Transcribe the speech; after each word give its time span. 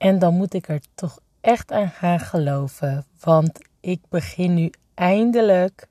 En 0.00 0.18
dan 0.18 0.34
moet 0.34 0.54
ik 0.54 0.68
er 0.68 0.80
toch 0.94 1.18
echt 1.40 1.72
aan 1.72 1.90
gaan 1.90 2.20
geloven. 2.20 3.06
Want 3.20 3.60
ik 3.80 4.00
begin 4.08 4.54
nu 4.54 4.70
eindelijk, 4.94 5.88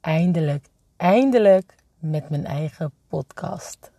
eindelijk, 0.00 0.66
eindelijk 0.96 1.74
met 1.98 2.30
mijn 2.30 2.44
eigen 2.44 2.92
podcast. 3.08 3.90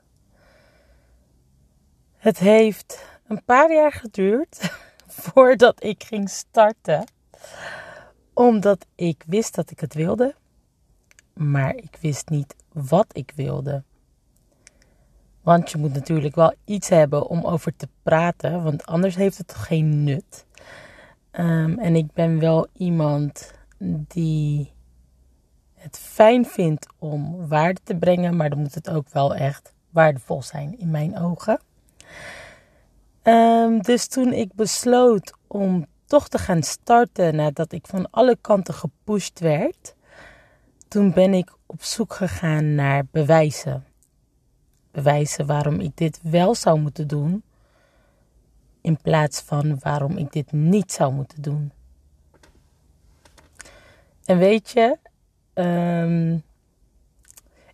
Het 2.18 2.38
heeft 2.38 3.06
een 3.28 3.44
paar 3.44 3.74
jaar 3.74 3.92
geduurd 3.92 4.72
voordat 5.24 5.84
ik 5.84 6.04
ging 6.04 6.30
starten. 6.30 7.06
Omdat 8.34 8.86
ik 8.96 9.24
wist 9.28 9.56
dat 9.56 9.72
ik 9.72 9.80
het 9.80 9.94
wilde, 9.94 10.36
maar 11.34 11.76
ik 11.76 11.98
wist 12.02 12.30
niet 12.30 12.56
wat 12.74 13.08
ik 13.12 13.32
wilde. 13.36 13.84
Want 15.48 15.72
je 15.72 15.78
moet 15.78 15.94
natuurlijk 15.94 16.36
wel 16.36 16.54
iets 16.66 16.90
hebben 16.90 17.28
om 17.28 17.44
over 17.44 17.76
te 17.76 17.88
praten, 18.04 18.64
want 18.64 18.86
anders 18.86 19.16
heeft 19.16 19.38
het 19.38 19.54
geen 19.54 20.04
nut. 20.04 20.46
Um, 21.32 21.80
en 21.80 21.96
ik 21.96 22.14
ben 22.14 22.40
wel 22.40 22.68
iemand 22.74 23.54
die 24.08 24.72
het 25.74 25.98
fijn 26.00 26.46
vindt 26.46 26.88
om 27.00 27.48
waarde 27.48 27.80
te 27.84 27.96
brengen, 27.96 28.36
maar 28.36 28.50
dan 28.50 28.60
moet 28.60 28.76
het 28.76 28.90
ook 28.90 29.10
wel 29.10 29.36
echt 29.36 29.74
waardevol 29.90 30.42
zijn 30.42 30.80
in 30.80 30.92
mijn 30.92 31.18
ogen. 31.18 31.60
Um, 33.24 33.82
dus 33.82 34.08
toen 34.08 34.34
ik 34.34 34.54
besloot 34.54 35.34
om 35.48 35.86
toch 36.06 36.28
te 36.28 36.38
gaan 36.38 36.64
starten 36.64 37.36
nadat 37.36 37.72
ik 37.72 37.88
van 37.88 38.10
alle 38.10 38.38
kanten 38.42 38.74
gepusht 38.74 39.40
werd, 39.40 39.96
toen 40.88 41.14
ben 41.14 41.34
ik 41.34 41.52
op 41.66 41.84
zoek 41.84 42.14
gegaan 42.14 42.76
naar 42.76 43.06
bewijzen. 43.12 43.87
Bewijzen 44.98 45.46
waarom 45.46 45.80
ik 45.80 45.92
dit 45.98 46.20
wel 46.24 46.56
zou 46.56 46.80
moeten 46.80 47.08
doen, 47.08 47.44
in 48.82 48.98
plaats 49.02 49.42
van 49.42 49.80
waarom 49.80 50.18
ik 50.18 50.32
dit 50.32 50.52
niet 50.52 50.92
zou 50.92 51.14
moeten 51.14 51.42
doen. 51.42 51.72
En 54.26 54.38
weet 54.38 54.70
je, 54.70 54.98
um, 55.54 56.44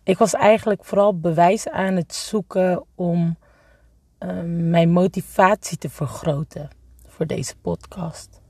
ik 0.02 0.18
was 0.18 0.34
eigenlijk 0.34 0.84
vooral 0.84 1.18
bewijs 1.18 1.68
aan 1.68 1.96
het 1.96 2.14
zoeken 2.14 2.84
om 2.94 3.36
um, 4.18 4.70
mijn 4.70 4.90
motivatie 4.90 5.78
te 5.78 5.88
vergroten 5.88 6.68
voor 7.06 7.26
deze 7.26 7.56
podcast. 7.56 8.40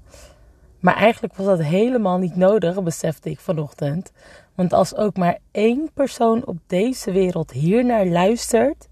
Maar 0.81 0.97
eigenlijk 0.97 1.35
was 1.35 1.47
dat 1.47 1.63
helemaal 1.63 2.19
niet 2.19 2.37
nodig, 2.37 2.83
besefte 2.83 3.31
ik 3.31 3.41
vanochtend. 3.41 4.13
Want 4.55 4.73
als 4.73 4.95
ook 4.95 5.17
maar 5.17 5.39
één 5.51 5.91
persoon 5.95 6.47
op 6.47 6.57
deze 6.67 7.13
wereld 7.13 7.51
hier 7.51 7.85
naar 7.85 8.07
luistert 8.07 8.89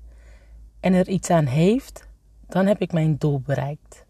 en 0.81 0.95
er 0.95 1.09
iets 1.09 1.31
aan 1.31 1.47
heeft, 1.47 2.09
dan 2.49 2.67
heb 2.67 2.81
ik 2.81 2.93
mijn 2.93 3.17
doel 3.19 3.41
bereikt. 3.41 4.05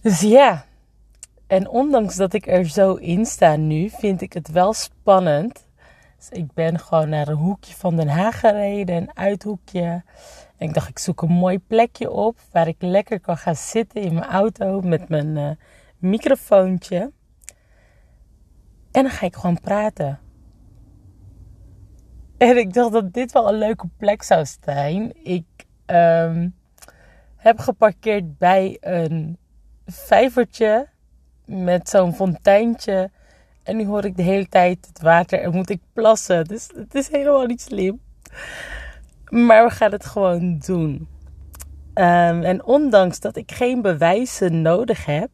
Dus 0.00 0.20
ja, 0.20 0.64
en 1.46 1.68
ondanks 1.68 2.16
dat 2.16 2.32
ik 2.32 2.46
er 2.46 2.68
zo 2.68 2.94
in 2.94 3.26
sta 3.26 3.56
nu, 3.56 3.88
vind 3.88 4.20
ik 4.20 4.32
het 4.32 4.50
wel 4.50 4.72
spannend. 4.72 5.66
Dus 6.16 6.28
ik 6.28 6.52
ben 6.52 6.78
gewoon 6.78 7.08
naar 7.08 7.28
een 7.28 7.36
hoekje 7.36 7.74
van 7.74 7.96
Den 7.96 8.08
Haag 8.08 8.40
gereden, 8.40 8.96
een 8.96 9.16
uithoekje. 9.16 10.02
En 10.56 10.68
ik 10.68 10.74
dacht, 10.74 10.88
ik 10.88 10.98
zoek 10.98 11.22
een 11.22 11.32
mooi 11.32 11.58
plekje 11.58 12.10
op 12.10 12.38
waar 12.52 12.68
ik 12.68 12.76
lekker 12.78 13.20
kan 13.20 13.36
gaan 13.36 13.56
zitten 13.56 14.02
in 14.02 14.14
mijn 14.14 14.30
auto 14.30 14.80
met 14.80 15.08
mijn 15.08 15.36
uh, 15.36 15.50
microfoontje. 15.98 17.12
En 18.90 19.02
dan 19.02 19.10
ga 19.10 19.26
ik 19.26 19.34
gewoon 19.36 19.60
praten. 19.60 20.18
En 22.38 22.56
ik 22.56 22.72
dacht 22.72 22.92
dat 22.92 23.12
dit 23.12 23.32
wel 23.32 23.48
een 23.48 23.58
leuke 23.58 23.88
plek 23.96 24.22
zou 24.22 24.46
zijn. 24.64 25.24
Ik 25.24 25.46
um, 25.86 26.54
heb 27.36 27.58
geparkeerd 27.58 28.38
bij 28.38 28.76
een 28.80 29.38
vijvertje 29.86 30.88
met 31.44 31.88
zo'n 31.88 32.14
fonteintje. 32.14 33.10
En 33.62 33.76
nu 33.76 33.86
hoor 33.86 34.04
ik 34.04 34.16
de 34.16 34.22
hele 34.22 34.48
tijd 34.48 34.86
het 34.86 35.00
water 35.00 35.40
en 35.40 35.54
moet 35.54 35.70
ik 35.70 35.80
plassen. 35.92 36.44
Dus 36.44 36.68
het 36.74 36.94
is 36.94 37.08
helemaal 37.08 37.46
niet 37.46 37.60
slim. 37.60 38.00
Maar 39.28 39.64
we 39.64 39.70
gaan 39.70 39.92
het 39.92 40.06
gewoon 40.06 40.58
doen. 40.58 41.08
Um, 41.94 42.42
en 42.42 42.64
ondanks 42.64 43.20
dat 43.20 43.36
ik 43.36 43.52
geen 43.52 43.82
bewijzen 43.82 44.62
nodig 44.62 45.04
heb, 45.04 45.30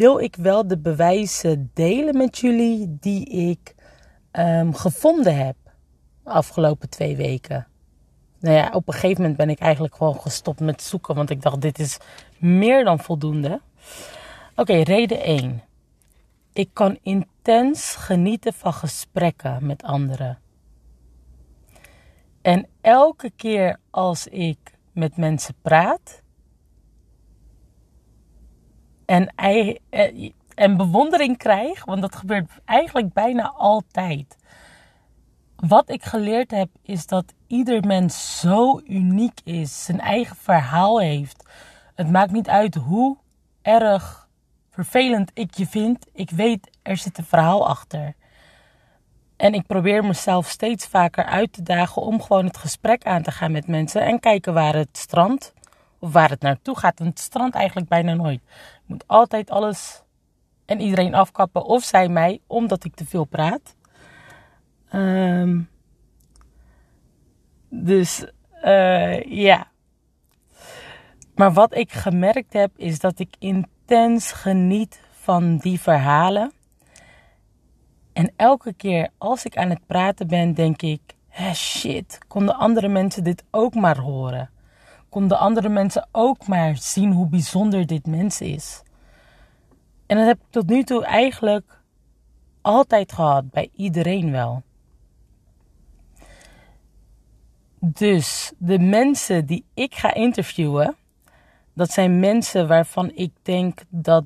wil 0.00 0.18
ik 0.18 0.36
wel 0.36 0.66
de 0.66 0.78
bewijzen 0.78 1.70
delen 1.74 2.16
met 2.16 2.38
jullie 2.38 2.96
die 3.00 3.24
ik 3.24 3.74
um, 4.32 4.74
gevonden 4.74 5.36
heb 5.36 5.56
de 6.24 6.30
afgelopen 6.30 6.88
twee 6.88 7.16
weken. 7.16 7.66
Nou 8.38 8.56
ja, 8.56 8.70
op 8.72 8.88
een 8.88 8.92
gegeven 8.92 9.20
moment 9.20 9.36
ben 9.36 9.50
ik 9.50 9.58
eigenlijk 9.58 9.94
gewoon 9.94 10.20
gestopt 10.20 10.60
met 10.60 10.82
zoeken, 10.82 11.14
want 11.14 11.30
ik 11.30 11.42
dacht: 11.42 11.60
dit 11.60 11.78
is 11.78 11.98
meer 12.38 12.84
dan 12.84 12.98
voldoende. 12.98 13.60
Oké, 14.56 14.72
reden 14.72 15.22
1. 15.22 15.62
Ik 16.52 16.70
kan 16.72 16.98
intens 17.02 17.94
genieten 17.94 18.52
van 18.52 18.72
gesprekken 18.72 19.66
met 19.66 19.82
anderen. 19.82 20.38
En 22.42 22.66
elke 22.80 23.30
keer 23.36 23.76
als 23.90 24.26
ik 24.26 24.58
met 24.92 25.16
mensen 25.16 25.54
praat 25.62 26.22
en, 29.10 29.80
en 30.54 30.76
bewondering 30.76 31.36
krijg, 31.36 31.84
want 31.84 32.00
dat 32.00 32.16
gebeurt 32.16 32.50
eigenlijk 32.64 33.12
bijna 33.12 33.52
altijd. 33.56 34.36
Wat 35.56 35.90
ik 35.90 36.04
geleerd 36.04 36.50
heb 36.50 36.68
is 36.82 37.06
dat 37.06 37.34
ieder 37.46 37.86
mens 37.86 38.40
zo 38.40 38.80
uniek 38.84 39.40
is, 39.44 39.84
zijn 39.84 40.00
eigen 40.00 40.36
verhaal 40.36 41.00
heeft. 41.00 41.48
Het 41.94 42.10
maakt 42.10 42.32
niet 42.32 42.48
uit 42.48 42.74
hoe 42.74 43.16
erg 43.62 44.28
vervelend 44.70 45.30
ik 45.34 45.54
je 45.54 45.66
vind. 45.66 46.06
Ik 46.12 46.30
weet, 46.30 46.70
er 46.82 46.96
zit 46.96 47.18
een 47.18 47.24
verhaal 47.24 47.68
achter. 47.68 48.14
En 49.36 49.54
ik 49.54 49.66
probeer 49.66 50.04
mezelf 50.04 50.48
steeds 50.48 50.86
vaker 50.86 51.24
uit 51.24 51.52
te 51.52 51.62
dagen 51.62 52.02
om 52.02 52.22
gewoon 52.22 52.44
het 52.44 52.56
gesprek 52.56 53.04
aan 53.04 53.22
te 53.22 53.30
gaan 53.30 53.52
met 53.52 53.66
mensen 53.66 54.02
en 54.02 54.20
kijken 54.20 54.54
waar 54.54 54.74
het 54.74 54.98
strand 54.98 55.52
of 55.98 56.12
waar 56.12 56.30
het 56.30 56.40
naartoe 56.40 56.78
gaat. 56.78 57.00
En 57.00 57.06
het 57.06 57.18
strand 57.18 57.54
eigenlijk 57.54 57.88
bijna 57.88 58.14
nooit. 58.14 58.40
Moet 58.90 59.04
altijd 59.06 59.50
alles 59.50 60.02
en 60.64 60.80
iedereen 60.80 61.14
afkappen 61.14 61.64
of 61.64 61.82
zij 61.82 62.08
mij 62.08 62.40
omdat 62.46 62.84
ik 62.84 62.94
te 62.94 63.04
veel 63.04 63.24
praat. 63.24 63.76
Um, 64.92 65.68
dus 67.68 68.24
uh, 68.64 69.22
ja. 69.22 69.70
Maar 71.34 71.52
wat 71.52 71.74
ik 71.74 71.92
gemerkt 71.92 72.52
heb 72.52 72.70
is 72.76 72.98
dat 72.98 73.18
ik 73.18 73.34
intens 73.38 74.32
geniet 74.32 75.00
van 75.10 75.56
die 75.56 75.80
verhalen. 75.80 76.52
En 78.12 78.32
elke 78.36 78.72
keer 78.72 79.08
als 79.18 79.44
ik 79.44 79.56
aan 79.56 79.70
het 79.70 79.86
praten 79.86 80.26
ben, 80.26 80.54
denk 80.54 80.82
ik: 80.82 81.00
shit, 81.54 82.18
konden 82.28 82.56
andere 82.56 82.88
mensen 82.88 83.24
dit 83.24 83.44
ook 83.50 83.74
maar 83.74 83.98
horen? 83.98 84.50
Konden 85.10 85.38
andere 85.38 85.68
mensen 85.68 86.08
ook 86.12 86.46
maar 86.46 86.76
zien 86.76 87.12
hoe 87.12 87.28
bijzonder 87.28 87.86
dit 87.86 88.06
mens 88.06 88.40
is? 88.40 88.82
En 90.06 90.16
dat 90.16 90.26
heb 90.26 90.36
ik 90.36 90.50
tot 90.50 90.68
nu 90.68 90.82
toe 90.82 91.04
eigenlijk 91.04 91.80
altijd 92.60 93.12
gehad, 93.12 93.50
bij 93.50 93.70
iedereen 93.76 94.30
wel. 94.30 94.62
Dus 97.78 98.52
de 98.58 98.78
mensen 98.78 99.46
die 99.46 99.64
ik 99.74 99.94
ga 99.94 100.14
interviewen, 100.14 100.96
dat 101.72 101.90
zijn 101.90 102.20
mensen 102.20 102.68
waarvan 102.68 103.10
ik 103.14 103.32
denk 103.42 103.82
dat. 103.88 104.24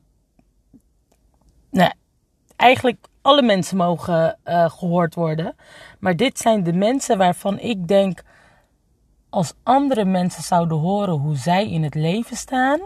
Nou, 1.70 1.92
eigenlijk 2.56 3.06
alle 3.22 3.42
mensen 3.42 3.76
mogen 3.76 4.38
uh, 4.44 4.70
gehoord 4.70 5.14
worden. 5.14 5.56
Maar 5.98 6.16
dit 6.16 6.38
zijn 6.38 6.62
de 6.62 6.72
mensen 6.72 7.18
waarvan 7.18 7.58
ik 7.58 7.88
denk. 7.88 8.22
Als 9.34 9.54
andere 9.62 10.04
mensen 10.04 10.42
zouden 10.42 10.78
horen 10.78 11.14
hoe 11.14 11.36
zij 11.36 11.70
in 11.70 11.82
het 11.82 11.94
leven 11.94 12.36
staan, 12.36 12.80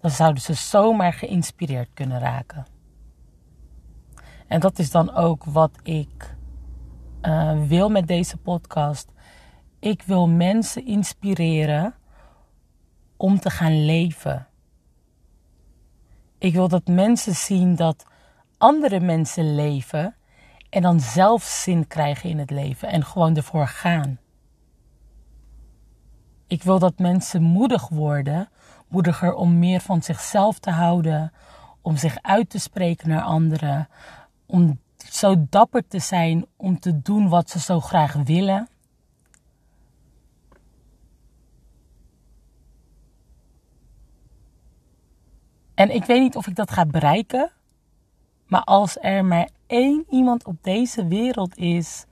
dan 0.00 0.10
zouden 0.10 0.42
ze 0.42 0.54
zomaar 0.54 1.12
geïnspireerd 1.12 1.88
kunnen 1.94 2.18
raken. 2.18 2.66
En 4.46 4.60
dat 4.60 4.78
is 4.78 4.90
dan 4.90 5.14
ook 5.14 5.44
wat 5.44 5.70
ik 5.82 6.36
uh, 7.22 7.66
wil 7.66 7.88
met 7.88 8.06
deze 8.06 8.36
podcast. 8.36 9.12
Ik 9.78 10.02
wil 10.02 10.28
mensen 10.28 10.86
inspireren 10.86 11.94
om 13.16 13.38
te 13.40 13.50
gaan 13.50 13.84
leven. 13.84 14.46
Ik 16.38 16.54
wil 16.54 16.68
dat 16.68 16.86
mensen 16.86 17.34
zien 17.34 17.76
dat 17.76 18.06
andere 18.58 19.00
mensen 19.00 19.54
leven 19.54 20.14
en 20.70 20.82
dan 20.82 21.00
zelf 21.00 21.42
zin 21.42 21.86
krijgen 21.86 22.30
in 22.30 22.38
het 22.38 22.50
leven 22.50 22.88
en 22.88 23.04
gewoon 23.04 23.36
ervoor 23.36 23.66
gaan. 23.66 24.18
Ik 26.46 26.62
wil 26.62 26.78
dat 26.78 26.98
mensen 26.98 27.42
moedig 27.42 27.88
worden, 27.88 28.48
moediger 28.88 29.34
om 29.34 29.58
meer 29.58 29.80
van 29.80 30.02
zichzelf 30.02 30.58
te 30.58 30.70
houden, 30.70 31.32
om 31.80 31.96
zich 31.96 32.18
uit 32.22 32.50
te 32.50 32.58
spreken 32.58 33.08
naar 33.08 33.22
anderen, 33.22 33.88
om 34.46 34.80
zo 34.96 35.46
dapper 35.48 35.88
te 35.88 35.98
zijn 35.98 36.46
om 36.56 36.78
te 36.78 37.02
doen 37.02 37.28
wat 37.28 37.50
ze 37.50 37.60
zo 37.60 37.80
graag 37.80 38.12
willen. 38.12 38.68
En 45.74 45.94
ik 45.94 46.04
weet 46.04 46.20
niet 46.20 46.36
of 46.36 46.46
ik 46.46 46.54
dat 46.54 46.70
ga 46.70 46.86
bereiken, 46.86 47.50
maar 48.46 48.64
als 48.64 48.96
er 49.00 49.24
maar 49.24 49.48
één 49.66 50.04
iemand 50.10 50.44
op 50.44 50.62
deze 50.62 51.06
wereld 51.06 51.56
is. 51.56 52.04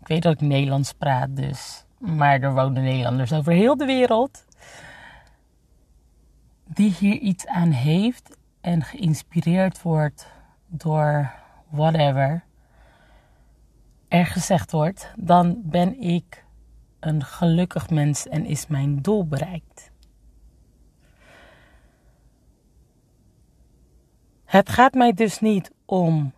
Ik 0.00 0.06
weet 0.06 0.22
dat 0.22 0.32
ik 0.32 0.40
Nederlands 0.40 0.92
praat, 0.92 1.36
dus 1.36 1.83
maar 2.04 2.40
er 2.40 2.54
wonen 2.54 2.82
Nederlanders 2.82 3.32
over 3.32 3.52
heel 3.52 3.76
de 3.76 3.84
wereld. 3.84 4.44
Die 6.64 6.90
hier 6.98 7.18
iets 7.18 7.46
aan 7.46 7.70
heeft 7.70 8.36
en 8.60 8.82
geïnspireerd 8.82 9.82
wordt 9.82 10.26
door 10.66 11.32
whatever 11.68 12.44
er 14.08 14.26
gezegd 14.26 14.70
wordt, 14.72 15.12
dan 15.16 15.60
ben 15.62 16.00
ik 16.00 16.44
een 17.00 17.24
gelukkig 17.24 17.90
mens 17.90 18.28
en 18.28 18.44
is 18.44 18.66
mijn 18.66 19.02
doel 19.02 19.26
bereikt. 19.26 19.90
Het 24.44 24.68
gaat 24.68 24.94
mij 24.94 25.12
dus 25.12 25.40
niet 25.40 25.70
om 25.84 26.32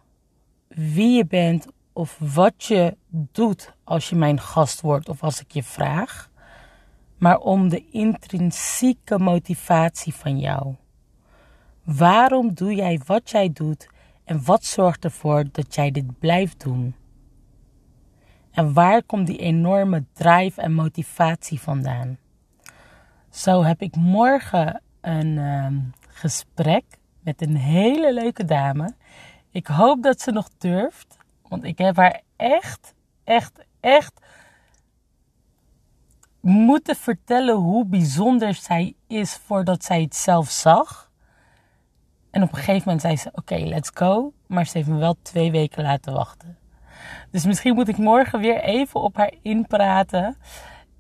wie 0.69 1.17
je 1.17 1.27
bent 1.27 1.67
of 1.97 2.19
wat 2.35 2.65
je 2.65 2.97
doet 3.09 3.75
als 3.85 4.09
je 4.09 4.17
mijn 4.17 4.41
gast 4.41 4.81
wordt 4.81 5.09
of 5.09 5.23
als 5.23 5.41
ik 5.41 5.51
je 5.51 5.63
vraag, 5.63 6.31
maar 7.19 7.39
om 7.39 7.69
de 7.69 7.91
intrinsieke 7.91 9.19
motivatie 9.19 10.15
van 10.15 10.39
jou. 10.39 10.75
Waarom 11.85 12.55
doe 12.55 12.75
jij 12.75 13.01
wat 13.07 13.31
jij 13.31 13.53
doet 13.53 13.89
en 14.25 14.45
wat 14.45 14.65
zorgt 14.65 15.05
ervoor 15.05 15.45
dat 15.53 15.75
jij 15.75 15.91
dit 15.91 16.19
blijft 16.19 16.61
doen? 16.65 16.95
En 18.51 18.73
waar 18.73 19.03
komt 19.03 19.27
die 19.27 19.39
enorme 19.39 20.05
drive 20.13 20.61
en 20.61 20.73
motivatie 20.73 21.61
vandaan? 21.61 22.19
Zo 23.31 23.63
heb 23.63 23.81
ik 23.81 23.97
morgen 23.97 24.83
een 25.01 25.37
uh, 25.37 25.67
gesprek 26.09 26.85
met 27.21 27.43
een 27.43 27.57
hele 27.57 28.13
leuke 28.15 28.45
dame. 28.45 28.95
Ik 29.51 29.67
hoop 29.67 30.03
dat 30.03 30.21
ze 30.21 30.31
nog 30.31 30.49
durft, 30.59 31.17
want 31.49 31.65
ik 31.65 31.79
heb 31.79 31.97
haar 31.97 32.21
echt, 32.37 32.95
echt, 33.25 33.65
echt 33.81 34.21
moeten 36.41 36.97
vertellen 36.97 37.55
hoe 37.55 37.87
bijzonder 37.87 38.55
zij 38.55 38.95
is 39.07 39.35
voordat 39.35 39.85
zij 39.85 40.03
het 40.03 40.17
zelf 40.17 40.51
zag. 40.51 41.11
En 42.31 42.43
op 42.43 42.49
een 42.49 42.57
gegeven 42.59 42.83
moment 42.85 43.01
zei 43.01 43.17
ze: 43.17 43.31
Oké, 43.33 43.57
let's 43.57 43.91
go. 43.95 44.33
Maar 44.47 44.67
ze 44.67 44.79
heeft 44.79 44.89
me 44.89 44.97
wel 44.97 45.17
twee 45.23 45.51
weken 45.51 45.83
laten 45.83 46.13
wachten. 46.13 46.59
Dus 47.31 47.45
misschien 47.45 47.75
moet 47.75 47.89
ik 47.89 47.99
morgen 47.99 48.41
weer 48.41 48.61
even 48.61 49.01
op 49.01 49.17
haar 49.17 49.33
inpraten. 49.43 50.37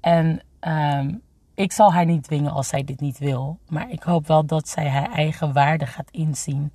En 0.00 0.40
um, 0.60 1.22
ik 1.54 1.72
zal 1.72 1.92
haar 1.92 2.04
niet 2.04 2.22
dwingen 2.22 2.52
als 2.52 2.68
zij 2.68 2.84
dit 2.84 3.00
niet 3.00 3.18
wil. 3.18 3.58
Maar 3.68 3.90
ik 3.90 4.02
hoop 4.02 4.26
wel 4.26 4.46
dat 4.46 4.68
zij 4.68 4.88
haar 4.88 5.10
eigen 5.12 5.52
waarde 5.52 5.86
gaat 5.86 6.10
inzien. 6.10 6.72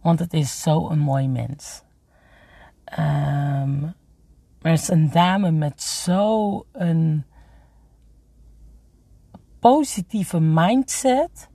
Want 0.00 0.18
het 0.18 0.32
is 0.32 0.62
zo 0.62 0.88
een 0.88 0.98
mooi 0.98 1.28
mens. 1.28 1.82
Maar 2.96 4.72
het 4.72 4.80
is 4.80 4.88
een 4.88 5.10
dame 5.10 5.50
met 5.50 5.82
zo 5.82 6.66
een 6.72 7.24
positieve 9.58 10.40
mindset. 10.40 11.48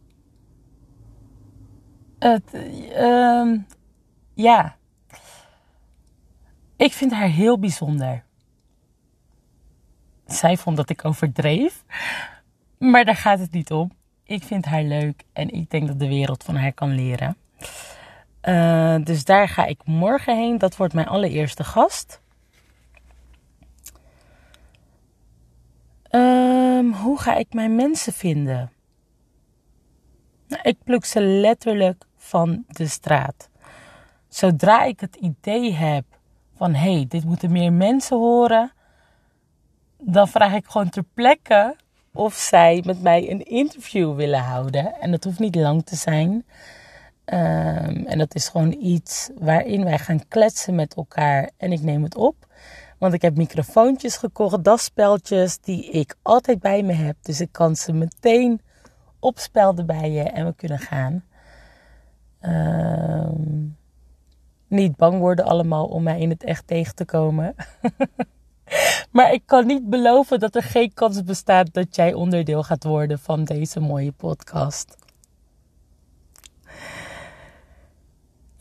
Het, 2.19 2.53
um, 2.97 3.65
ja, 4.33 4.75
ik 6.75 6.91
vind 6.91 7.11
haar 7.11 7.27
heel 7.27 7.59
bijzonder. 7.59 8.23
Zij 10.25 10.57
vond 10.57 10.77
dat 10.77 10.89
ik 10.89 11.05
overdreef. 11.05 11.83
Maar 12.77 13.05
daar 13.05 13.15
gaat 13.15 13.39
het 13.39 13.51
niet 13.51 13.71
om. 13.71 13.91
Ik 14.23 14.43
vind 14.43 14.65
haar 14.65 14.83
leuk 14.83 15.23
en 15.33 15.49
ik 15.49 15.69
denk 15.69 15.87
dat 15.87 15.99
de 15.99 16.07
wereld 16.07 16.43
van 16.43 16.55
haar 16.55 16.73
kan 16.73 16.95
leren. 16.95 17.37
Uh, 18.43 18.95
dus 19.03 19.23
daar 19.23 19.47
ga 19.47 19.65
ik 19.65 19.81
morgen 19.85 20.37
heen. 20.37 20.57
Dat 20.57 20.75
wordt 20.75 20.93
mijn 20.93 21.07
allereerste 21.07 21.63
gast. 21.63 22.21
Um, 26.11 26.93
hoe 26.93 27.19
ga 27.19 27.35
ik 27.35 27.53
mijn 27.53 27.75
mensen 27.75 28.13
vinden? 28.13 28.71
Nou, 30.47 30.61
ik 30.63 30.77
pluk 30.83 31.05
ze 31.05 31.21
letterlijk 31.21 32.03
van 32.17 32.63
de 32.67 32.87
straat. 32.87 33.49
Zodra 34.27 34.83
ik 34.83 34.99
het 34.99 35.15
idee 35.15 35.73
heb 35.73 36.05
van 36.55 36.73
hé, 36.73 36.93
hey, 36.93 37.05
dit 37.07 37.25
moeten 37.25 37.51
meer 37.51 37.73
mensen 37.73 38.17
horen, 38.17 38.71
dan 39.97 40.27
vraag 40.27 40.53
ik 40.53 40.65
gewoon 40.65 40.89
ter 40.89 41.03
plekke 41.13 41.75
of 42.13 42.33
zij 42.33 42.83
met 42.85 43.01
mij 43.01 43.31
een 43.31 43.45
interview 43.45 44.15
willen 44.15 44.39
houden. 44.39 44.99
En 44.99 45.11
dat 45.11 45.23
hoeft 45.23 45.39
niet 45.39 45.55
lang 45.55 45.85
te 45.85 45.95
zijn. 45.95 46.45
Um, 47.25 48.05
en 48.05 48.17
dat 48.17 48.35
is 48.35 48.47
gewoon 48.47 48.71
iets 48.71 49.29
waarin 49.39 49.83
wij 49.83 49.99
gaan 49.99 50.27
kletsen 50.27 50.75
met 50.75 50.93
elkaar 50.93 51.49
en 51.57 51.71
ik 51.71 51.81
neem 51.81 52.03
het 52.03 52.15
op. 52.15 52.35
Want 52.97 53.13
ik 53.13 53.21
heb 53.21 53.37
microfoontjes 53.37 54.17
gekocht, 54.17 54.63
dasspeltjes 54.63 55.59
die 55.59 55.89
ik 55.89 56.15
altijd 56.21 56.59
bij 56.59 56.83
me 56.83 56.93
heb. 56.93 57.15
Dus 57.21 57.41
ik 57.41 57.51
kan 57.51 57.75
ze 57.75 57.93
meteen 57.93 58.61
opspelden 59.19 59.85
bij 59.85 60.11
je 60.11 60.21
en 60.21 60.45
we 60.45 60.53
kunnen 60.55 60.79
gaan. 60.79 61.23
Um, 62.41 63.77
niet 64.67 64.95
bang 64.95 65.19
worden 65.19 65.45
allemaal 65.45 65.85
om 65.85 66.03
mij 66.03 66.19
in 66.19 66.29
het 66.29 66.43
echt 66.43 66.67
tegen 66.67 66.95
te 66.95 67.05
komen. 67.05 67.55
maar 69.11 69.33
ik 69.33 69.41
kan 69.45 69.65
niet 69.65 69.89
beloven 69.89 70.39
dat 70.39 70.55
er 70.55 70.63
geen 70.63 70.93
kans 70.93 71.23
bestaat 71.23 71.73
dat 71.73 71.95
jij 71.95 72.13
onderdeel 72.13 72.63
gaat 72.63 72.83
worden 72.83 73.19
van 73.19 73.43
deze 73.43 73.79
mooie 73.79 74.11
podcast. 74.11 75.02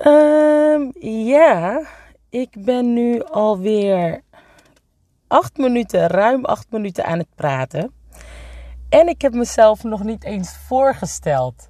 Um, 0.07 0.93
ja, 1.01 1.87
ik 2.29 2.65
ben 2.65 2.93
nu 2.93 3.23
alweer 3.23 4.23
acht 5.27 5.57
minuten, 5.57 6.07
ruim 6.07 6.45
acht 6.45 6.67
minuten 6.71 7.05
aan 7.05 7.19
het 7.19 7.35
praten. 7.35 7.93
En 8.89 9.09
ik 9.09 9.23
heb 9.23 9.33
mezelf 9.33 9.83
nog 9.85 10.03
niet 10.03 10.25
eens 10.25 10.57
voorgesteld. 10.57 11.67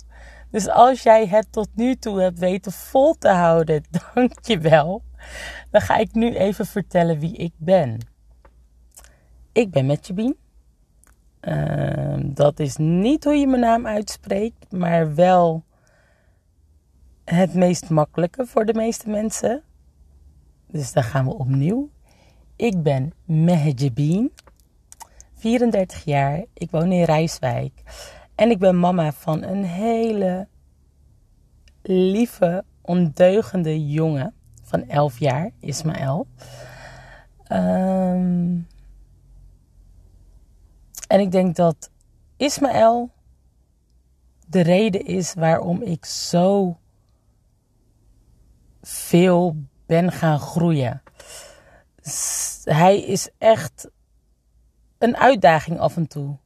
Dus 0.50 0.68
als 0.68 1.02
jij 1.02 1.26
het 1.26 1.46
tot 1.50 1.68
nu 1.74 1.96
toe 1.96 2.20
hebt 2.20 2.38
weten 2.38 2.72
vol 2.72 3.14
te 3.18 3.28
houden, 3.28 3.84
dank 4.14 4.32
je 4.42 4.58
wel. 4.58 5.02
Dan 5.70 5.80
ga 5.80 5.96
ik 5.96 6.12
nu 6.12 6.34
even 6.34 6.66
vertellen 6.66 7.18
wie 7.18 7.36
ik 7.36 7.52
ben. 7.56 7.98
Ik 9.52 9.70
ben 9.70 9.86
Metje 9.86 10.36
uh, 11.40 12.16
dat 12.20 12.60
is 12.60 12.76
niet 12.76 13.24
hoe 13.24 13.34
je 13.34 13.46
mijn 13.46 13.60
naam 13.60 13.86
uitspreekt, 13.86 14.72
maar 14.72 15.14
wel 15.14 15.64
het 17.24 17.54
meest 17.54 17.90
makkelijke 17.90 18.46
voor 18.46 18.64
de 18.64 18.74
meeste 18.74 19.08
mensen. 19.08 19.62
Dus 20.66 20.92
dan 20.92 21.02
gaan 21.02 21.24
we 21.24 21.34
opnieuw. 21.34 21.90
Ik 22.56 22.82
ben 22.82 23.12
Mehjebin, 23.24 24.32
34 25.34 26.04
jaar. 26.04 26.44
Ik 26.52 26.70
woon 26.70 26.92
in 26.92 27.04
Rijswijk. 27.04 27.82
En 28.34 28.50
ik 28.50 28.58
ben 28.58 28.78
mama 28.78 29.12
van 29.12 29.42
een 29.42 29.64
hele 29.64 30.48
lieve, 31.82 32.64
ondeugende 32.80 33.88
jongen 33.88 34.34
van 34.62 34.88
11 34.88 35.18
jaar, 35.18 35.50
Ismaël. 35.60 36.26
Um, 37.52 38.66
en 41.06 41.20
ik 41.20 41.30
denk 41.30 41.56
dat 41.56 41.90
Ismaël 42.36 43.10
de 44.46 44.60
reden 44.60 45.04
is 45.04 45.34
waarom 45.34 45.82
ik 45.82 46.04
zo 46.04 46.76
veel 48.82 49.56
ben 49.86 50.12
gaan 50.12 50.38
groeien. 50.38 51.02
Hij 52.64 53.00
is 53.00 53.28
echt 53.38 53.88
een 54.98 55.16
uitdaging 55.16 55.78
af 55.78 55.96
en 55.96 56.06
toe. 56.06 56.36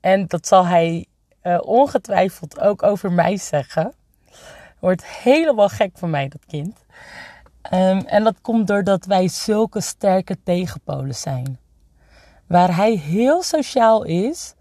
En 0.00 0.26
dat 0.26 0.46
zal 0.46 0.66
hij 0.66 1.06
uh, 1.42 1.58
ongetwijfeld 1.60 2.60
ook 2.60 2.82
over 2.82 3.12
mij 3.12 3.36
zeggen. 3.36 3.92
Wordt 4.78 5.06
helemaal 5.06 5.68
gek 5.68 5.98
van 5.98 6.10
mij, 6.10 6.28
dat 6.28 6.44
kind. 6.46 6.84
Um, 7.72 7.98
en 7.98 8.24
dat 8.24 8.40
komt 8.40 8.66
doordat 8.66 9.04
wij 9.04 9.28
zulke 9.28 9.80
sterke 9.80 10.42
tegenpolen 10.42 11.14
zijn. 11.14 11.58
Waar 12.46 12.76
hij 12.76 12.92
heel 12.92 13.42
sociaal 13.42 14.02
is, 14.04 14.54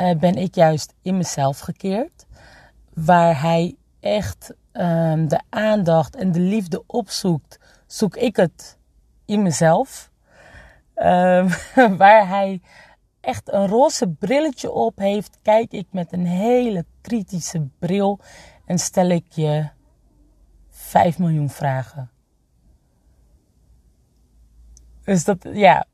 uh, 0.00 0.18
ben 0.18 0.34
ik 0.34 0.54
juist 0.54 0.94
in 1.02 1.16
mezelf 1.16 1.58
gekeerd. 1.58 2.26
Waar 2.94 3.40
hij 3.40 3.76
echt 4.00 4.54
um, 4.78 5.28
de 5.28 5.40
aandacht 5.48 6.16
en 6.16 6.32
de 6.32 6.40
liefde 6.40 6.82
opzoekt, 6.86 7.58
zoek 7.86 8.16
ik 8.16 8.36
het 8.36 8.78
in 9.24 9.42
mezelf. 9.42 10.10
Um, 10.94 11.48
waar 12.02 12.28
hij 12.28 12.60
echt 13.20 13.52
een 13.52 13.66
roze 13.66 14.08
brilletje 14.08 14.70
op 14.70 14.98
heeft, 14.98 15.38
kijk 15.42 15.72
ik 15.72 15.86
met 15.90 16.12
een 16.12 16.26
hele 16.26 16.84
kritische 17.00 17.68
bril 17.78 18.20
en 18.64 18.78
stel 18.78 19.08
ik 19.08 19.24
je 19.28 19.68
5 20.70 21.18
miljoen 21.18 21.50
vragen. 21.50 22.10
Dus 25.04 25.24
dat, 25.24 25.38
ja. 25.52 25.86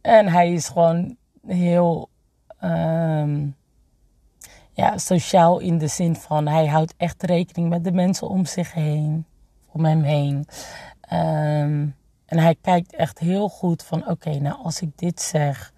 En 0.00 0.28
hij 0.28 0.52
is 0.52 0.68
gewoon 0.68 1.16
heel, 1.46 2.10
um, 2.64 3.56
ja, 4.72 4.98
sociaal 4.98 5.58
in 5.58 5.78
de 5.78 5.86
zin 5.86 6.16
van 6.16 6.46
hij 6.48 6.66
houdt 6.66 6.94
echt 6.96 7.22
rekening 7.22 7.68
met 7.68 7.84
de 7.84 7.92
mensen 7.92 8.28
om 8.28 8.44
zich 8.44 8.72
heen, 8.72 9.26
om 9.72 9.84
hem 9.84 10.02
heen. 10.02 10.46
Ehm, 11.00 11.86
en 12.26 12.38
hij 12.38 12.56
kijkt 12.60 12.94
echt 12.94 13.18
heel 13.18 13.48
goed 13.48 13.82
van 13.82 14.08
oké, 14.08 14.38
nou 14.38 14.62
als 14.62 14.80
ik 14.80 14.98
dit 14.98 15.20
zeg, 15.20 15.72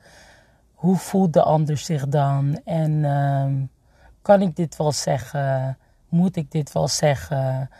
hoe 0.74 0.96
voelt 0.96 1.32
de 1.32 1.42
ander 1.42 1.76
zich 1.76 2.08
dan? 2.08 2.60
En 2.64 3.04
ehm, 3.04 3.64
kan 4.22 4.42
ik 4.42 4.56
dit 4.56 4.76
wel 4.76 4.92
zeggen? 4.92 5.78
Moet 6.08 6.36
ik 6.36 6.50
dit 6.50 6.72
wel 6.72 6.88
zeggen? 6.88 7.70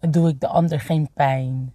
Doe 0.00 0.28
ik 0.28 0.40
de 0.40 0.46
ander 0.46 0.80
geen 0.80 1.08
pijn? 1.14 1.72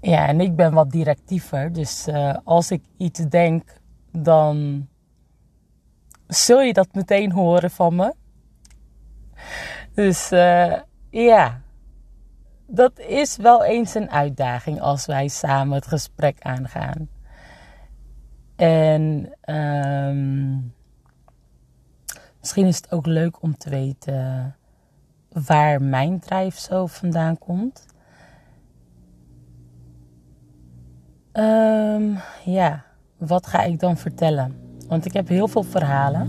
Ja, 0.00 0.26
en 0.26 0.40
ik 0.40 0.56
ben 0.56 0.72
wat 0.72 0.90
directiever. 0.90 1.72
Dus 1.72 2.08
uh, 2.08 2.36
als 2.44 2.70
ik 2.70 2.84
iets 2.96 3.20
denk, 3.20 3.80
dan 4.12 4.88
zul 6.26 6.60
je 6.60 6.72
dat 6.72 6.94
meteen 6.94 7.32
horen 7.32 7.70
van 7.70 7.94
me. 7.94 8.14
Dus 9.94 10.32
uh, 10.32 10.74
ja, 11.10 11.60
dat 12.66 12.98
is 12.98 13.36
wel 13.36 13.64
eens 13.64 13.94
een 13.94 14.10
uitdaging 14.10 14.80
als 14.80 15.06
wij 15.06 15.28
samen 15.28 15.74
het 15.74 15.86
gesprek 15.86 16.42
aangaan. 16.42 17.08
En 18.56 19.32
um, 19.46 20.74
misschien 22.40 22.66
is 22.66 22.76
het 22.76 22.92
ook 22.92 23.06
leuk 23.06 23.42
om 23.42 23.56
te 23.56 23.70
weten 23.70 24.56
waar 25.28 25.82
mijn 25.82 26.20
drijf 26.20 26.58
zo 26.58 26.86
vandaan 26.86 27.38
komt. 27.38 27.86
Um, 31.32 32.18
ja, 32.44 32.84
wat 33.16 33.46
ga 33.46 33.62
ik 33.62 33.80
dan 33.80 33.96
vertellen? 33.96 34.63
Want 34.88 35.04
ik 35.04 35.12
heb 35.12 35.28
heel 35.28 35.48
veel 35.48 35.62
verhalen. 35.62 36.28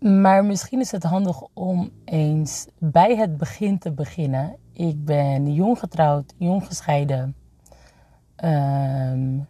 Maar 0.00 0.44
misschien 0.44 0.80
is 0.80 0.90
het 0.90 1.02
handig 1.02 1.42
om 1.52 1.90
eens 2.04 2.66
bij 2.78 3.16
het 3.16 3.36
begin 3.36 3.78
te 3.78 3.92
beginnen. 3.92 4.56
Ik 4.72 5.04
ben 5.04 5.54
jong 5.54 5.78
getrouwd, 5.78 6.34
jong 6.36 6.66
gescheiden. 6.66 7.34
Um, 8.44 9.48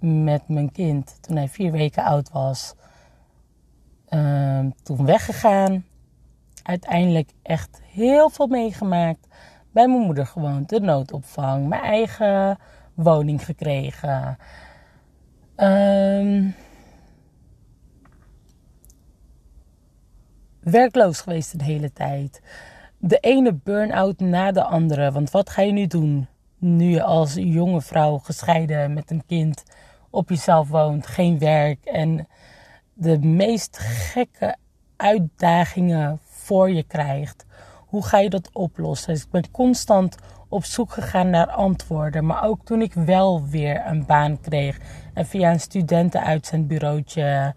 met 0.00 0.48
mijn 0.48 0.72
kind 0.72 1.18
toen 1.20 1.36
hij 1.36 1.48
vier 1.48 1.72
weken 1.72 2.04
oud 2.04 2.30
was. 2.30 2.74
Um, 4.08 4.74
toen 4.82 5.04
weggegaan. 5.04 5.84
Uiteindelijk 6.62 7.30
echt 7.42 7.80
heel 7.84 8.30
veel 8.30 8.46
meegemaakt. 8.46 9.26
Bij 9.70 9.88
mijn 9.88 10.00
moeder 10.00 10.26
gewoond, 10.26 10.68
de 10.68 10.80
noodopvang, 10.80 11.68
mijn 11.68 11.82
eigen 11.82 12.58
woning 12.94 13.44
gekregen. 13.44 14.38
Um, 15.62 16.54
werkloos 20.60 21.20
geweest 21.20 21.58
de 21.58 21.64
hele 21.64 21.92
tijd. 21.92 22.42
De 22.98 23.18
ene 23.18 23.54
burn-out 23.54 24.20
na 24.20 24.52
de 24.52 24.62
andere. 24.62 25.12
Want 25.12 25.30
wat 25.30 25.50
ga 25.50 25.62
je 25.62 25.72
nu 25.72 25.86
doen? 25.86 26.28
Nu 26.58 26.90
je 26.90 27.02
als 27.02 27.34
jonge 27.34 27.80
vrouw 27.80 28.18
gescheiden 28.18 28.92
met 28.92 29.10
een 29.10 29.22
kind 29.26 29.62
op 30.10 30.28
jezelf 30.28 30.68
woont, 30.68 31.06
geen 31.06 31.38
werk 31.38 31.84
en 31.84 32.28
de 32.92 33.18
meest 33.18 33.78
gekke 33.78 34.56
uitdagingen 34.96 36.18
voor 36.22 36.70
je 36.70 36.82
krijgt. 36.82 37.44
Hoe 37.86 38.04
ga 38.04 38.18
je 38.18 38.30
dat 38.30 38.50
oplossen? 38.52 39.12
Dus 39.12 39.22
ik 39.22 39.30
ben 39.30 39.50
constant 39.50 40.16
op 40.48 40.64
zoek 40.64 40.92
gegaan 40.92 41.30
naar 41.30 41.50
antwoorden. 41.50 42.26
Maar 42.26 42.44
ook 42.44 42.64
toen 42.64 42.82
ik 42.82 42.92
wel 42.92 43.46
weer 43.48 43.86
een 43.86 44.06
baan 44.06 44.40
kreeg 44.40 44.78
en 45.12 45.26
via 45.26 45.50
een 45.50 45.60
studentenuitzendbureautje 45.60 47.54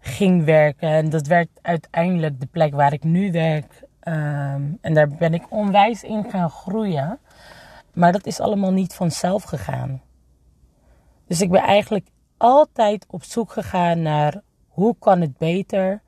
ging 0.00 0.44
werken. 0.44 0.88
En 0.88 1.10
dat 1.10 1.26
werd 1.26 1.48
uiteindelijk 1.62 2.40
de 2.40 2.46
plek 2.46 2.74
waar 2.74 2.92
ik 2.92 3.04
nu 3.04 3.32
werk. 3.32 3.82
Ehm, 4.00 4.62
en 4.80 4.94
daar 4.94 5.08
ben 5.08 5.34
ik 5.34 5.50
onwijs 5.50 6.02
in 6.02 6.30
gaan 6.30 6.50
groeien. 6.50 7.18
Maar 7.92 8.12
dat 8.12 8.26
is 8.26 8.40
allemaal 8.40 8.72
niet 8.72 8.94
vanzelf 8.94 9.42
gegaan. 9.42 10.02
Dus 11.26 11.40
ik 11.40 11.50
ben 11.50 11.62
eigenlijk 11.62 12.06
altijd 12.36 13.06
op 13.08 13.24
zoek 13.24 13.52
gegaan 13.52 14.02
naar 14.02 14.40
hoe 14.68 14.96
kan 14.98 15.20
het 15.20 15.38
beter. 15.38 16.02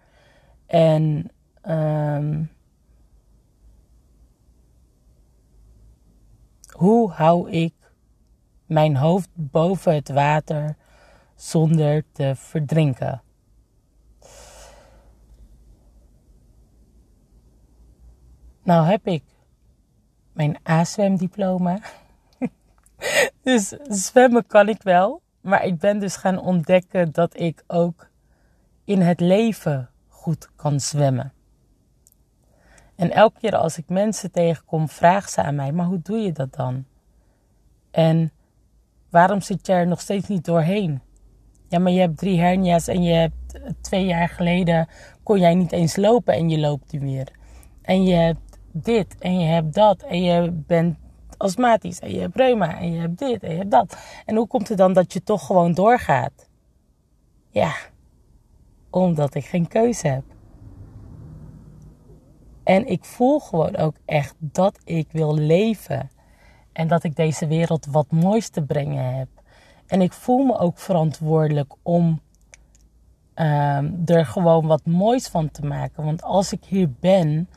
En 0.67 1.31
um, 1.69 2.51
hoe 6.71 7.11
hou 7.11 7.51
ik 7.51 7.75
mijn 8.67 8.97
hoofd 8.97 9.29
boven 9.33 9.95
het 9.95 10.09
water 10.09 10.77
zonder 11.35 12.05
te 12.13 12.33
verdrinken? 12.35 13.23
Nou 18.63 18.87
heb 18.87 19.07
ik 19.07 19.25
mijn 20.33 20.59
A-zwemdiploma. 20.69 21.79
dus 23.43 23.69
zwemmen 23.89 24.47
kan 24.47 24.69
ik 24.69 24.83
wel. 24.83 25.23
Maar 25.41 25.65
ik 25.65 25.79
ben 25.79 25.99
dus 25.99 26.17
gaan 26.17 26.39
ontdekken 26.39 27.13
dat 27.13 27.41
ik 27.41 27.65
ook 27.67 28.09
in 28.85 29.01
het 29.01 29.21
leven 29.21 29.91
goed 30.09 30.49
kan 30.57 30.81
zwemmen. 30.81 31.33
En 32.95 33.11
elke 33.11 33.41
keer 33.41 33.57
als 33.57 33.79
ik 33.79 33.89
mensen 33.89 34.31
tegenkom, 34.31 34.89
vragen 34.89 35.31
ze 35.31 35.43
aan 35.43 35.55
mij: 35.55 35.73
maar 35.73 35.87
hoe 35.87 36.03
doe 36.03 36.19
je 36.19 36.33
dat 36.33 36.55
dan? 36.55 36.85
En 37.91 38.33
waarom 39.17 39.41
zit 39.41 39.67
je 39.67 39.73
er 39.73 39.87
nog 39.87 40.01
steeds 40.01 40.29
niet 40.29 40.45
doorheen? 40.45 41.01
Ja, 41.69 41.79
maar 41.79 41.93
je 41.93 42.01
hebt 42.01 42.19
drie 42.19 42.41
hernia's 42.41 42.89
en 42.89 43.03
je 43.03 43.13
hebt 43.13 43.55
eh, 43.55 43.71
twee 43.81 44.05
jaar 44.05 44.29
geleden 44.29 44.89
kon 45.23 45.39
jij 45.39 45.55
niet 45.55 45.73
eens 45.73 45.97
lopen 45.97 46.35
en 46.35 46.49
je 46.49 46.59
loopt 46.59 46.93
nu 46.93 47.01
weer. 47.01 47.29
En 47.83 48.05
je 48.05 48.15
hebt 48.15 48.59
dit 48.73 49.19
en 49.19 49.39
je 49.39 49.47
hebt 49.47 49.75
dat 49.75 50.03
en 50.03 50.23
je 50.23 50.51
bent 50.53 50.97
astmatisch 51.37 51.99
en 51.99 52.11
je 52.11 52.21
hebt 52.21 52.37
reuma 52.37 52.79
en 52.79 52.93
je 52.93 53.01
hebt 53.01 53.19
dit 53.19 53.43
en 53.43 53.51
je 53.51 53.57
hebt 53.57 53.71
dat. 53.71 53.97
En 54.25 54.37
hoe 54.37 54.47
komt 54.47 54.69
het 54.69 54.79
dan 54.79 54.93
dat 54.93 55.13
je 55.13 55.23
toch 55.23 55.47
gewoon 55.47 55.73
doorgaat? 55.73 56.49
Ja, 57.51 57.75
omdat 58.91 59.35
ik 59.35 59.45
geen 59.45 59.69
keuze 59.69 60.09
heb. 60.09 60.25
En 62.65 62.87
ik 62.87 63.05
voel 63.05 63.39
gewoon 63.41 63.77
ook 63.77 63.97
echt 64.05 64.35
dat 64.39 64.79
ik 64.85 65.09
wil 65.11 65.35
leven. 65.35 66.11
En 66.77 66.89
dat 66.89 67.05
ik 67.05 67.17
deze 67.17 67.47
wereld 67.47 67.87
wat 67.87 68.11
moois 68.11 68.49
te 68.49 68.63
brengen 68.63 69.15
heb. 69.15 69.29
En 69.87 70.01
ik 70.01 70.13
voel 70.13 70.45
me 70.45 70.59
ook 70.59 70.79
verantwoordelijk 70.79 71.75
om 71.83 72.21
um, 73.35 74.03
er 74.05 74.27
gewoon 74.27 74.67
wat 74.67 74.87
moois 74.87 75.29
van 75.29 75.51
te 75.51 75.67
maken. 75.67 76.05
Want 76.05 76.23
als 76.23 76.53
ik 76.53 76.65
hier 76.65 76.91
ben, 77.01 77.49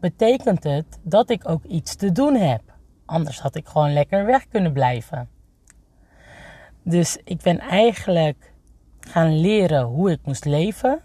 betekent 0.00 0.64
het 0.64 0.98
dat 1.02 1.30
ik 1.30 1.48
ook 1.48 1.64
iets 1.64 1.94
te 1.94 2.12
doen 2.12 2.34
heb. 2.34 2.62
Anders 3.04 3.40
had 3.40 3.56
ik 3.56 3.66
gewoon 3.66 3.92
lekker 3.92 4.26
weg 4.26 4.48
kunnen 4.48 4.72
blijven. 4.72 5.28
Dus 6.82 7.18
ik 7.24 7.40
ben 7.40 7.58
eigenlijk 7.58 8.52
gaan 9.00 9.40
leren 9.40 9.82
hoe 9.82 10.10
ik 10.10 10.20
moest 10.24 10.44
leven. 10.44 11.00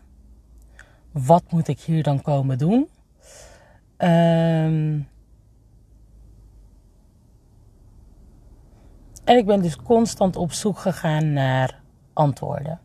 Wat 1.12 1.43
moet 1.51 1.67
ik 1.67 1.79
hier 1.79 2.03
dan 2.03 2.21
komen 2.21 2.57
doen? 2.57 2.89
Um, 3.97 5.07
en 9.27 9.38
ik 9.38 9.46
ben 9.46 9.62
dus 9.62 9.75
constant 9.75 10.36
op 10.36 10.51
zoek 10.51 10.79
gegaan 10.79 11.34
naar 11.34 11.81
antwoorden. 12.13 12.79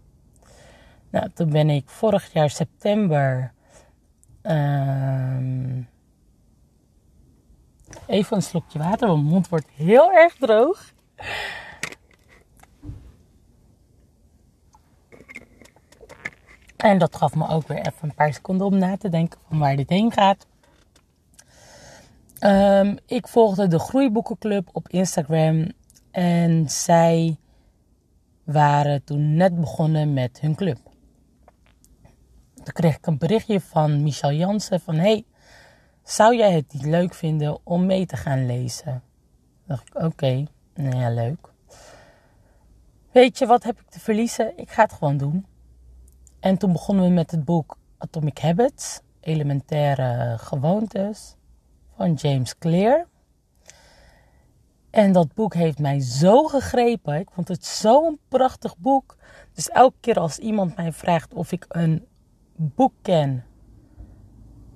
Nou, 1.11 1.31
toen 1.35 1.51
ben 1.51 1.71
ik 1.71 1.89
vorig 1.89 2.33
jaar 2.33 2.51
september. 2.51 3.53
Um, 4.43 5.89
even 8.07 8.37
een 8.37 8.43
slokje 8.43 8.79
water, 8.79 9.09
want 9.09 9.21
mijn 9.21 9.33
mond 9.33 9.49
wordt 9.49 9.69
heel 9.75 10.13
erg 10.13 10.35
droog. 10.35 10.93
En 16.77 16.99
dat 16.99 17.17
gaf 17.17 17.35
me 17.35 17.49
ook 17.49 17.69
weer 17.69 17.79
even 17.79 18.09
een 18.09 18.15
paar 18.15 18.35
seconden 18.35 18.67
om 18.67 18.79
na 18.79 18.97
te 18.97 19.09
denken 19.09 19.39
van 19.49 19.59
waar 19.59 19.77
dit 19.77 19.89
heen 19.89 20.13
gaat. 20.13 20.47
Um, 22.41 22.99
ik 23.07 23.29
volgde 23.29 23.67
de 23.67 23.79
Groeiboekenclub 23.79 24.69
op 24.73 24.89
Instagram. 24.89 25.73
En 26.13 26.71
zij 26.71 27.37
waren 28.45 29.05
toen 29.05 29.35
net 29.35 29.61
begonnen 29.61 30.13
met 30.13 30.41
hun 30.41 30.55
club. 30.55 30.79
Toen 32.55 32.73
kreeg 32.73 32.97
ik 32.97 33.07
een 33.07 33.19
berichtje 33.19 33.61
van 33.61 34.03
Michel 34.03 34.33
Jansen 34.33 34.81
van... 34.81 34.95
Hey, 34.95 35.25
zou 36.03 36.37
jij 36.37 36.53
het 36.53 36.73
niet 36.73 36.85
leuk 36.85 37.15
vinden 37.15 37.59
om 37.67 37.87
mee 37.87 38.07
te 38.07 38.17
gaan 38.17 38.47
lezen? 38.47 39.03
Toen 39.57 39.67
dacht 39.67 39.89
ik, 39.89 40.03
oké, 40.03 40.47
nou 40.75 40.97
ja, 40.97 41.11
leuk. 41.11 41.51
Weet 43.13 43.39
je, 43.39 43.47
wat 43.47 43.63
heb 43.63 43.81
ik 43.81 43.91
te 43.91 44.01
verliezen? 44.01 44.59
Ik 44.59 44.71
ga 44.71 44.83
het 44.83 44.93
gewoon 44.93 45.17
doen. 45.17 45.47
En 46.41 46.59
toen 46.59 46.73
begonnen 46.73 47.05
we 47.05 47.11
met 47.11 47.31
het 47.31 47.45
boek 47.45 47.77
Atomic 47.99 48.39
Habits, 48.39 49.01
elementaire 49.21 50.39
gewoontes 50.39 51.37
van 51.97 52.15
James 52.15 52.59
Clear. 52.59 53.07
En 54.93 55.13
dat 55.13 55.35
boek 55.35 55.55
heeft 55.55 55.79
mij 55.79 56.01
zo 56.01 56.47
gegrepen. 56.47 57.19
Ik 57.19 57.31
vond 57.31 57.49
het 57.49 57.65
zo'n 57.65 58.19
prachtig 58.29 58.77
boek. 58.79 59.17
Dus 59.53 59.69
elke 59.69 59.97
keer 60.01 60.19
als 60.19 60.39
iemand 60.39 60.77
mij 60.77 60.93
vraagt 60.93 61.35
of 61.35 61.53
ik 61.53 61.65
een 61.69 62.07
boek 62.57 62.93
ken 63.03 63.45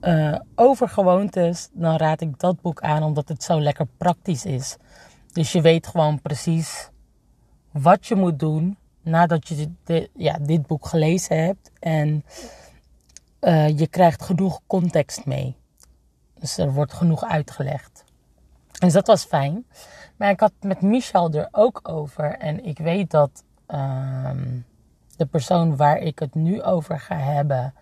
uh, 0.01 0.39
over 0.55 0.89
gewoontes, 0.89 1.69
dan 1.73 1.97
raad 1.97 2.21
ik 2.21 2.39
dat 2.39 2.61
boek 2.61 2.81
aan 2.81 3.03
omdat 3.03 3.29
het 3.29 3.43
zo 3.43 3.61
lekker 3.61 3.87
praktisch 3.97 4.45
is. 4.45 4.77
Dus 5.33 5.53
je 5.53 5.61
weet 5.61 5.87
gewoon 5.87 6.21
precies 6.21 6.91
wat 7.73 8.07
je 8.07 8.15
moet 8.15 8.39
doen 8.39 8.77
nadat 9.03 9.49
je 9.49 9.73
dit, 9.85 10.11
ja, 10.15 10.39
dit 10.39 10.67
boek 10.67 10.87
gelezen 10.87 11.45
hebt. 11.45 11.71
En 11.79 12.25
uh, 13.41 13.79
je 13.79 13.87
krijgt 13.87 14.23
genoeg 14.23 14.61
context 14.67 15.27
mee. 15.27 15.57
Dus 16.39 16.59
er 16.59 16.73
wordt 16.73 16.93
genoeg 16.93 17.25
uitgelegd. 17.25 18.05
Dus 18.79 18.93
dat 18.93 19.07
was 19.07 19.25
fijn. 19.25 19.67
Maar 20.17 20.31
ik 20.31 20.41
had 20.41 20.53
met 20.61 20.81
Michel 20.81 21.33
er 21.33 21.49
ook 21.51 21.81
over. 21.83 22.39
En 22.39 22.65
ik 22.65 22.79
weet 22.79 23.11
dat 23.11 23.45
um, 23.67 24.67
de 25.17 25.27
persoon 25.27 25.77
waar 25.77 25.99
ik 25.99 26.19
het 26.19 26.35
nu 26.35 26.63
over 26.63 27.01
ga 27.01 27.17
hebben 27.17 27.75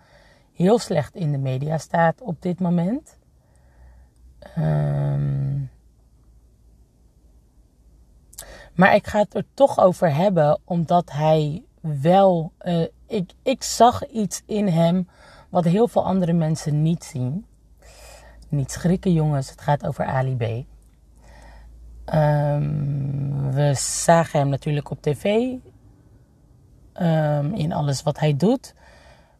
heel 0.53 0.79
slecht 0.79 1.15
in 1.15 1.31
de 1.31 1.37
media 1.37 1.77
staat 1.77 2.21
op 2.21 2.41
dit 2.41 2.59
moment. 2.59 3.17
Um, 4.57 5.71
maar 8.73 8.95
ik 8.95 9.07
ga 9.07 9.19
het 9.19 9.35
er 9.35 9.45
toch 9.53 9.79
over 9.79 10.15
hebben, 10.15 10.59
omdat 10.63 11.11
hij 11.11 11.63
wel. 11.79 12.51
Uh, 12.61 12.85
ik, 13.07 13.31
ik 13.43 13.63
zag 13.63 14.07
iets 14.07 14.41
in 14.45 14.67
hem 14.67 15.09
wat 15.49 15.63
heel 15.63 15.87
veel 15.87 16.05
andere 16.05 16.33
mensen 16.33 16.81
niet 16.81 17.03
zien. 17.03 17.45
Niet 18.49 18.71
schrikken, 18.71 19.13
jongens, 19.13 19.49
het 19.49 19.61
gaat 19.61 19.87
over 19.87 20.05
Ali 20.05 20.35
B. 20.35 20.74
Um, 22.13 23.51
we 23.51 23.73
zagen 23.73 24.39
hem 24.39 24.49
natuurlijk 24.49 24.89
op 24.89 25.01
tv. 25.01 25.23
Um, 27.01 27.53
in 27.53 27.73
alles 27.73 28.03
wat 28.03 28.19
hij 28.19 28.35
doet. 28.35 28.73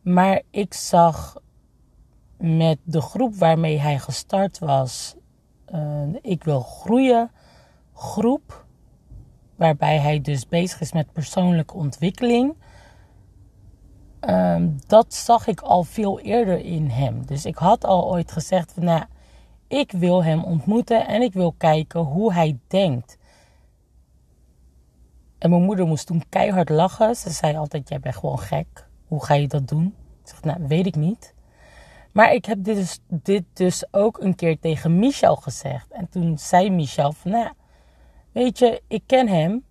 Maar 0.02 0.42
ik 0.50 0.74
zag 0.74 1.38
met 2.38 2.78
de 2.84 3.02
groep 3.02 3.36
waarmee 3.36 3.80
hij 3.80 4.00
gestart 4.00 4.60
was. 4.60 5.16
Uh, 5.74 6.02
ik 6.22 6.44
wil 6.44 6.62
groeien. 6.62 7.32
Groep. 7.94 8.66
Waarbij 9.56 10.00
hij 10.00 10.22
dus 10.22 10.48
bezig 10.48 10.82
is 10.82 10.92
met 10.92 11.12
persoonlijke 11.12 11.74
ontwikkeling. 11.74 12.56
Um, 14.22 14.76
dat 14.88 15.14
zag 15.14 15.48
ik 15.48 15.62
al 15.62 15.84
veel 15.84 16.20
eerder 16.20 16.60
in 16.60 16.90
hem. 16.90 17.26
Dus 17.26 17.46
ik 17.46 17.56
had 17.56 17.86
al 17.86 18.12
ooit 18.12 18.32
gezegd 18.32 18.72
van 18.74 18.84
nou, 18.84 19.04
ik 19.68 19.92
wil 19.92 20.24
hem 20.24 20.44
ontmoeten 20.44 21.08
en 21.08 21.22
ik 21.22 21.34
wil 21.34 21.54
kijken 21.58 22.00
hoe 22.00 22.34
hij 22.34 22.60
denkt. 22.68 23.18
En 25.38 25.50
mijn 25.50 25.64
moeder 25.64 25.86
moest 25.86 26.08
toen 26.08 26.24
keihard 26.30 26.70
lachen. 26.70 27.16
Ze 27.16 27.30
zei 27.30 27.56
altijd, 27.56 27.90
jij 27.90 28.00
bent 28.00 28.16
gewoon 28.16 28.40
gek. 28.40 28.88
Hoe 29.08 29.26
ga 29.26 29.34
je 29.34 29.48
dat 29.48 29.68
doen? 29.68 29.86
Ik 30.22 30.28
zeg, 30.30 30.44
nou, 30.44 30.68
weet 30.68 30.86
ik 30.86 30.96
niet. 30.96 31.34
Maar 32.12 32.34
ik 32.34 32.46
heb 32.46 32.64
dit 32.64 32.76
dus, 32.76 33.00
dit 33.08 33.44
dus 33.54 33.94
ook 33.94 34.22
een 34.22 34.36
keer 34.36 34.60
tegen 34.60 35.00
Michel 35.00 35.36
gezegd. 35.36 35.92
En 35.92 36.10
toen 36.10 36.38
zei 36.38 36.70
Michel 36.70 37.12
van, 37.12 37.32
nou, 37.32 37.54
weet 38.32 38.60
je, 38.60 38.82
ik 38.88 39.04
ken 39.06 39.28
hem. 39.28 39.64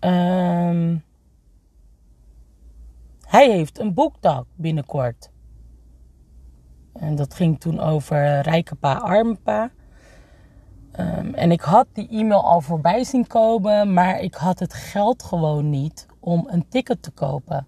Um, 0.00 1.04
hij 3.20 3.50
heeft 3.50 3.78
een 3.78 3.94
boekdag 3.94 4.44
binnenkort. 4.54 5.30
En 6.94 7.14
dat 7.14 7.34
ging 7.34 7.60
toen 7.60 7.80
over 7.80 8.40
rijke 8.40 8.74
pa, 8.74 8.92
arme 8.92 9.34
pa. 9.34 9.70
Um, 11.00 11.34
en 11.34 11.50
ik 11.50 11.60
had 11.60 11.86
die 11.92 12.08
e-mail 12.08 12.44
al 12.44 12.60
voorbij 12.60 13.04
zien 13.04 13.26
komen, 13.26 13.92
maar 13.92 14.20
ik 14.20 14.34
had 14.34 14.58
het 14.58 14.74
geld 14.74 15.22
gewoon 15.22 15.70
niet 15.70 16.06
om 16.20 16.46
een 16.50 16.68
ticket 16.68 17.02
te 17.02 17.10
kopen. 17.10 17.66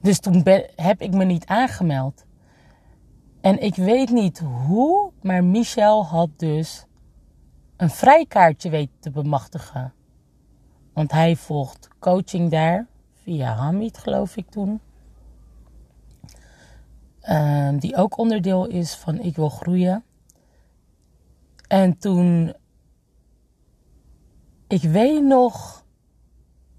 Dus 0.00 0.18
toen 0.18 0.42
heb 0.76 1.00
ik 1.00 1.14
me 1.14 1.24
niet 1.24 1.46
aangemeld. 1.46 2.24
En 3.40 3.62
ik 3.62 3.74
weet 3.74 4.10
niet 4.10 4.38
hoe, 4.38 5.12
maar 5.22 5.44
Michel 5.44 6.06
had 6.06 6.28
dus 6.36 6.86
een 7.76 7.90
vrijkaartje 7.90 8.70
weten 8.70 8.98
te 9.00 9.10
bemachtigen. 9.10 9.92
Want 10.92 11.12
hij 11.12 11.36
volgt 11.36 11.88
coaching 11.98 12.50
daar 12.50 12.86
via 13.12 13.54
Hamid, 13.54 13.98
geloof 13.98 14.36
ik 14.36 14.50
toen. 14.50 14.80
Um, 17.30 17.78
die 17.78 17.96
ook 17.96 18.18
onderdeel 18.18 18.66
is 18.66 18.94
van 18.94 19.20
Ik 19.20 19.36
wil 19.36 19.48
groeien. 19.48 20.04
En 21.68 21.98
toen, 21.98 22.54
ik 24.68 24.82
weet 24.82 25.22
nog 25.22 25.84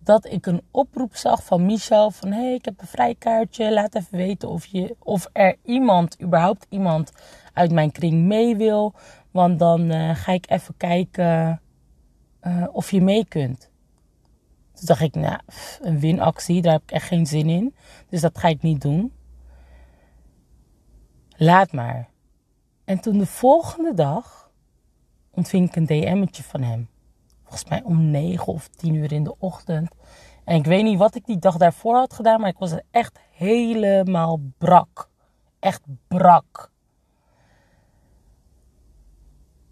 dat 0.04 0.26
ik 0.26 0.46
een 0.46 0.62
oproep 0.72 1.16
zag 1.16 1.44
van 1.44 1.66
Michel 1.66 2.12
van 2.12 2.32
hé, 2.32 2.42
hey, 2.42 2.54
ik 2.54 2.66
heb 2.66 2.82
een 2.82 2.88
vrijkaartje, 2.88 3.74
laat 3.74 3.96
even 3.96 4.18
weten 4.18 4.50
of, 4.50 4.66
je, 4.66 4.96
of 5.00 5.30
er 5.34 5.56
iemand, 5.64 6.22
überhaupt 6.22 6.66
iemand 6.70 7.12
uit 7.54 7.72
mijn 7.72 7.92
kring 7.92 8.24
mee 8.24 8.56
wil. 8.56 8.94
Want 9.32 9.60
dan 9.60 9.92
uh, 9.92 10.16
ga 10.16 10.32
ik 10.32 10.50
even 10.50 10.78
kijken 10.78 11.62
uh, 12.42 12.68
of 12.72 12.92
je 12.92 13.02
mee 13.02 13.26
kunt. 13.26 13.70
Toen 14.74 14.86
dacht 14.86 15.02
ik, 15.02 15.16
nou, 15.16 15.40
een 15.82 16.00
winactie, 16.00 16.62
daar 16.62 16.74
heb 16.74 16.82
ik 16.82 16.92
echt 16.92 17.08
geen 17.08 17.26
zin 17.26 17.50
in. 17.50 17.76
Dus 18.10 18.22
dat 18.22 18.38
ga 18.38 18.48
ik 18.48 18.62
niet 18.62 18.82
doen. 18.82 19.12
Laat 21.38 21.72
maar. 21.72 22.10
En 22.84 23.00
toen 23.00 23.18
de 23.18 23.26
volgende 23.26 23.94
dag 23.94 24.52
ontving 25.32 25.68
ik 25.68 25.76
een 25.76 25.86
DM'tje 25.86 26.44
van 26.44 26.62
hem. 26.62 26.90
Volgens 27.42 27.70
mij 27.70 27.82
om 27.84 28.12
9 28.12 28.54
of 28.54 28.68
10 28.68 28.94
uur 28.94 29.12
in 29.12 29.24
de 29.24 29.40
ochtend. 29.40 29.92
En 30.44 30.56
ik 30.56 30.66
weet 30.66 30.84
niet 30.84 30.98
wat 30.98 31.16
ik 31.16 31.26
die 31.26 31.40
dag 31.40 31.58
daarvoor 31.58 31.96
had 31.96 32.14
gedaan, 32.14 32.40
maar 32.40 32.50
ik 32.50 32.58
was 32.58 32.74
echt 32.92 33.20
helemaal 33.32 34.40
brak. 34.58 35.10
Echt 35.60 35.82
brak. 36.08 36.72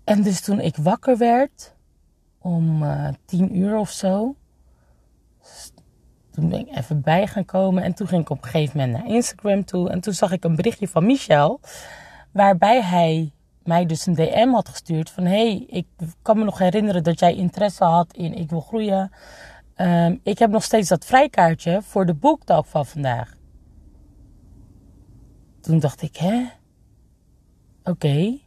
En 0.04 0.22
dus 0.22 0.42
toen 0.42 0.60
ik 0.60 0.76
wakker 0.76 1.18
werd, 1.18 1.76
om 2.40 2.84
uh, 2.84 3.10
10 3.26 3.58
uur 3.58 3.78
of 3.78 3.90
zo, 3.90 4.36
toen 6.34 6.50
ben 6.50 6.60
ik 6.60 6.78
even 6.78 7.02
bij 7.02 7.28
gaan 7.28 7.46
komen. 7.46 7.84
En 7.84 7.94
toen 7.94 8.08
ging 8.08 8.22
ik 8.22 8.30
op 8.30 8.44
een 8.44 8.50
gegeven 8.50 8.80
moment 8.80 8.98
naar 8.98 9.16
Instagram 9.16 9.66
toe. 9.66 9.90
En 9.90 10.00
toen 10.00 10.14
zag 10.14 10.32
ik 10.32 10.44
een 10.44 10.56
berichtje 10.56 10.88
van 10.88 11.06
Michel. 11.06 11.60
Waarbij 12.32 12.82
hij 12.82 13.32
mij 13.64 13.86
dus 13.86 14.06
een 14.06 14.14
DM 14.14 14.50
had 14.50 14.70
gestuurd. 14.70 15.10
Van 15.10 15.26
hey, 15.26 15.66
ik 15.68 15.88
kan 16.22 16.38
me 16.38 16.44
nog 16.44 16.58
herinneren 16.58 17.04
dat 17.04 17.20
jij 17.20 17.36
interesse 17.36 17.84
had 17.84 18.14
in 18.14 18.34
Ik 18.34 18.50
wil 18.50 18.62
groeien. 18.62 19.12
Um, 19.78 20.20
ik 20.24 20.40
heb 20.40 20.50
nog 20.50 20.64
steeds 20.64 20.90
dat 20.90 21.06
vrijkaartje 21.06 21.82
voor 21.82 22.06
de 22.06 22.14
boekdag 22.14 22.68
van 22.68 22.86
vandaag. 22.86 23.36
Toen 25.62 25.80
dacht 25.80 26.02
ik, 26.02 26.16
hè? 26.16 26.46
Oké. 27.84 28.38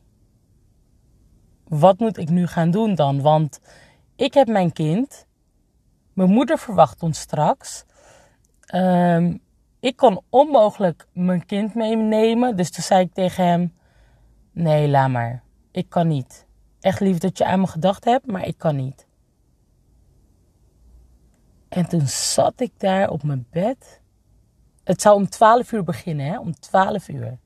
Wat 1.69 1.99
moet 1.99 2.19
ik 2.19 2.29
nu 2.29 2.47
gaan 2.47 2.71
doen 2.71 2.95
dan? 2.95 3.21
Want 3.21 3.61
ik 4.17 4.35
heb 4.35 4.49
mijn 4.49 4.73
kind. 4.73 5.27
Mijn 6.17 6.31
moeder 6.31 6.59
verwacht 6.59 7.03
ons 7.03 7.19
straks. 7.19 7.85
Um, 8.75 9.41
ik 9.81 9.97
kon 9.97 10.21
onmogelijk 10.31 11.07
mijn 11.13 11.47
kind 11.47 11.75
meenemen. 11.75 12.57
Dus 12.57 12.71
toen 12.71 12.85
zei 12.85 13.05
ik 13.05 13.15
tegen 13.15 13.45
hem: 13.47 13.75
Nee, 14.53 14.89
laat 14.89 15.11
maar. 15.11 15.43
Ik 15.71 15.89
kan 15.89 16.09
niet. 16.09 16.47
Echt 16.81 17.01
lief 17.01 17.19
dat 17.19 17.39
je 17.39 17.45
aan 17.45 17.61
me 17.61 17.67
gedacht 17.67 18.05
hebt, 18.05 18.27
maar 18.27 18.47
ik 18.47 18.59
kan 18.59 18.77
niet. 18.77 19.07
En 21.69 21.89
toen 21.89 22.07
zat 22.07 22.61
ik 22.61 22.73
daar 22.77 23.09
op 23.09 23.23
mijn 23.23 23.47
bed. 23.51 24.01
Het 24.85 25.03
zou 25.03 25.17
om 25.17 25.29
12 25.29 25.73
uur 25.73 25.85
beginnen, 25.85 26.27
hè? 26.27 26.39
Om 26.39 26.61
12 26.61 27.09
uur. 27.09 27.39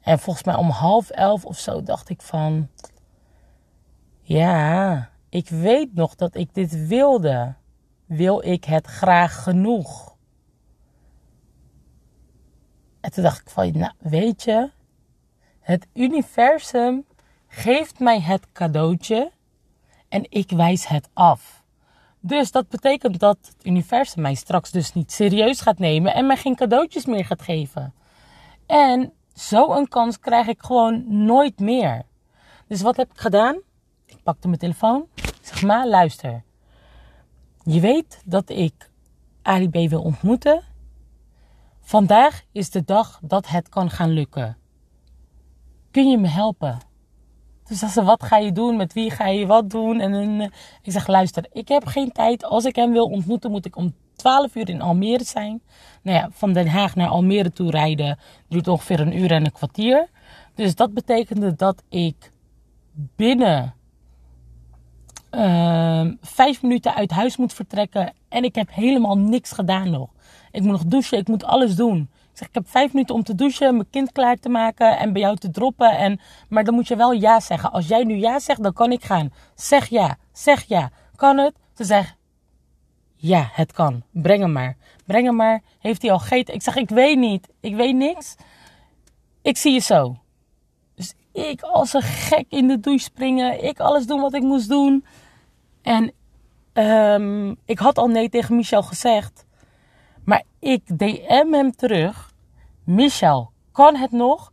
En 0.00 0.18
volgens 0.18 0.44
mij 0.44 0.54
om 0.54 0.68
half 0.70 1.10
elf 1.10 1.44
of 1.44 1.58
zo 1.58 1.82
dacht 1.82 2.08
ik 2.08 2.22
van. 2.22 2.68
Ja, 4.20 5.10
ik 5.28 5.48
weet 5.48 5.94
nog 5.94 6.14
dat 6.14 6.34
ik 6.34 6.54
dit 6.54 6.86
wilde 6.86 7.54
wil 8.06 8.44
ik 8.44 8.64
het 8.64 8.86
graag 8.86 9.42
genoeg? 9.42 10.16
En 13.00 13.12
toen 13.12 13.22
dacht 13.22 13.40
ik 13.40 13.50
van, 13.50 13.78
nou 13.78 13.92
weet 13.98 14.42
je, 14.42 14.70
het 15.60 15.86
universum 15.94 17.04
geeft 17.48 17.98
mij 17.98 18.20
het 18.20 18.52
cadeautje 18.52 19.32
en 20.08 20.26
ik 20.28 20.50
wijs 20.50 20.86
het 20.86 21.08
af. 21.12 21.62
Dus 22.20 22.50
dat 22.50 22.68
betekent 22.68 23.18
dat 23.20 23.38
het 23.40 23.66
universum 23.66 24.22
mij 24.22 24.34
straks 24.34 24.70
dus 24.70 24.92
niet 24.92 25.12
serieus 25.12 25.60
gaat 25.60 25.78
nemen 25.78 26.14
en 26.14 26.26
mij 26.26 26.36
geen 26.36 26.56
cadeautjes 26.56 27.06
meer 27.06 27.24
gaat 27.24 27.42
geven. 27.42 27.94
En 28.66 29.12
zo'n 29.32 29.88
kans 29.88 30.18
krijg 30.18 30.46
ik 30.46 30.62
gewoon 30.62 31.24
nooit 31.24 31.58
meer. 31.58 32.02
Dus 32.66 32.82
wat 32.82 32.96
heb 32.96 33.10
ik 33.12 33.20
gedaan? 33.20 33.60
Ik 34.06 34.22
pakte 34.22 34.46
mijn 34.48 34.60
telefoon. 34.60 35.06
zeg 35.42 35.62
maar, 35.62 35.88
luister. 35.88 36.42
Je 37.64 37.80
weet 37.80 38.22
dat 38.24 38.50
ik 38.50 38.90
Ali 39.42 39.68
B 39.68 39.90
wil 39.90 40.02
ontmoeten. 40.02 40.62
Vandaag 41.80 42.42
is 42.52 42.70
de 42.70 42.84
dag 42.84 43.20
dat 43.22 43.48
het 43.48 43.68
kan 43.68 43.90
gaan 43.90 44.10
lukken. 44.10 44.56
Kun 45.90 46.10
je 46.10 46.18
me 46.18 46.28
helpen? 46.28 46.78
Dus 47.64 47.78
zei 47.78 47.90
ze, 47.90 48.02
wat 48.02 48.22
ga 48.22 48.36
je 48.36 48.52
doen? 48.52 48.76
Met 48.76 48.92
wie 48.92 49.10
ga 49.10 49.26
je 49.26 49.46
wat 49.46 49.70
doen? 49.70 50.00
En, 50.00 50.14
en 50.14 50.40
ik 50.82 50.92
zeg, 50.92 51.06
luister, 51.06 51.46
ik 51.52 51.68
heb 51.68 51.86
geen 51.86 52.12
tijd. 52.12 52.44
Als 52.44 52.64
ik 52.64 52.76
hem 52.76 52.92
wil 52.92 53.04
ontmoeten, 53.04 53.50
moet 53.50 53.66
ik 53.66 53.76
om 53.76 53.94
12 54.16 54.54
uur 54.54 54.68
in 54.68 54.80
Almere 54.80 55.24
zijn. 55.24 55.62
Nou 56.02 56.18
ja, 56.18 56.28
van 56.32 56.52
Den 56.52 56.66
Haag 56.66 56.94
naar 56.94 57.08
Almere 57.08 57.52
toe 57.52 57.70
rijden 57.70 58.18
duurt 58.48 58.68
ongeveer 58.68 59.00
een 59.00 59.18
uur 59.18 59.30
en 59.30 59.44
een 59.44 59.52
kwartier. 59.52 60.08
Dus 60.54 60.74
dat 60.74 60.94
betekende 60.94 61.54
dat 61.54 61.82
ik 61.88 62.32
binnen 63.16 63.74
uh, 65.36 66.12
vijf 66.20 66.62
minuten 66.62 66.94
uit 66.94 67.10
huis 67.10 67.36
moet 67.36 67.52
vertrekken. 67.52 68.12
En 68.28 68.44
ik 68.44 68.54
heb 68.54 68.68
helemaal 68.72 69.18
niks 69.18 69.52
gedaan 69.52 69.90
nog. 69.90 70.08
Ik 70.50 70.62
moet 70.62 70.70
nog 70.70 70.84
douchen, 70.84 71.18
ik 71.18 71.28
moet 71.28 71.44
alles 71.44 71.76
doen. 71.76 72.08
Ik 72.34 72.40
zeg, 72.40 72.48
ik 72.48 72.54
heb 72.54 72.68
vijf 72.68 72.92
minuten 72.92 73.14
om 73.14 73.22
te 73.22 73.34
douchen, 73.34 73.74
mijn 73.74 73.90
kind 73.90 74.12
klaar 74.12 74.36
te 74.36 74.48
maken 74.48 74.98
en 74.98 75.12
bij 75.12 75.22
jou 75.22 75.36
te 75.36 75.50
droppen. 75.50 75.96
En, 75.96 76.20
maar 76.48 76.64
dan 76.64 76.74
moet 76.74 76.88
je 76.88 76.96
wel 76.96 77.12
ja 77.12 77.40
zeggen. 77.40 77.72
Als 77.72 77.88
jij 77.88 78.04
nu 78.04 78.14
ja 78.14 78.38
zegt, 78.38 78.62
dan 78.62 78.72
kan 78.72 78.92
ik 78.92 79.04
gaan. 79.04 79.32
Zeg 79.54 79.86
ja, 79.86 80.16
zeg 80.32 80.64
ja. 80.64 80.90
Kan 81.16 81.38
het? 81.38 81.54
Ze 81.74 81.84
zegt, 81.84 82.16
ja, 83.16 83.48
het 83.52 83.72
kan. 83.72 84.02
Breng 84.10 84.40
hem 84.40 84.52
maar. 84.52 84.76
Breng 85.06 85.26
hem 85.26 85.36
maar. 85.36 85.62
Heeft 85.78 86.02
hij 86.02 86.10
al 86.10 86.18
gegeten? 86.18 86.54
Ik 86.54 86.62
zeg, 86.62 86.76
ik 86.76 86.88
weet 86.88 87.18
niet. 87.18 87.48
Ik 87.60 87.74
weet 87.74 87.94
niks. 87.94 88.34
Ik 89.42 89.56
zie 89.56 89.72
je 89.72 89.80
zo. 89.80 90.16
Dus 90.94 91.14
ik 91.32 91.62
als 91.62 91.92
een 91.92 92.02
gek 92.02 92.44
in 92.48 92.68
de 92.68 92.80
douche 92.80 93.04
springen. 93.04 93.64
Ik 93.64 93.80
alles 93.80 94.06
doen 94.06 94.20
wat 94.20 94.34
ik 94.34 94.42
moest 94.42 94.68
doen. 94.68 95.04
En 95.84 96.12
um, 96.72 97.56
ik 97.64 97.78
had 97.78 97.98
al 97.98 98.06
nee 98.06 98.28
tegen 98.28 98.56
Michel 98.56 98.82
gezegd. 98.82 99.46
Maar 100.24 100.42
ik 100.58 100.98
DM 100.98 101.52
hem 101.52 101.72
terug. 101.76 102.32
Michel, 102.84 103.50
kan 103.72 103.96
het 103.96 104.10
nog? 104.10 104.52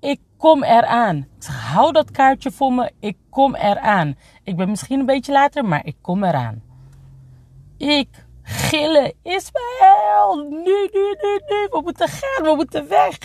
Ik 0.00 0.20
kom 0.36 0.62
eraan. 0.62 1.16
Ik 1.16 1.42
zeg, 1.42 1.72
hou 1.72 1.92
dat 1.92 2.10
kaartje 2.10 2.50
voor 2.50 2.72
me. 2.72 2.92
Ik 3.00 3.16
kom 3.30 3.54
eraan. 3.54 4.16
Ik 4.42 4.56
ben 4.56 4.68
misschien 4.68 5.00
een 5.00 5.06
beetje 5.06 5.32
later, 5.32 5.64
maar 5.64 5.86
ik 5.86 5.96
kom 6.00 6.24
eraan. 6.24 6.62
Ik 7.76 8.08
gillen. 8.42 9.14
Ismaël, 9.22 10.46
nu, 10.50 10.88
nu, 10.92 11.16
nu, 11.22 11.40
nu. 11.48 11.66
We 11.70 11.80
moeten 11.84 12.08
gaan, 12.08 12.44
we 12.44 12.54
moeten 12.54 12.88
weg. 12.88 13.18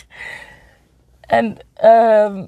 En 1.21 1.57
uh, 1.83 2.43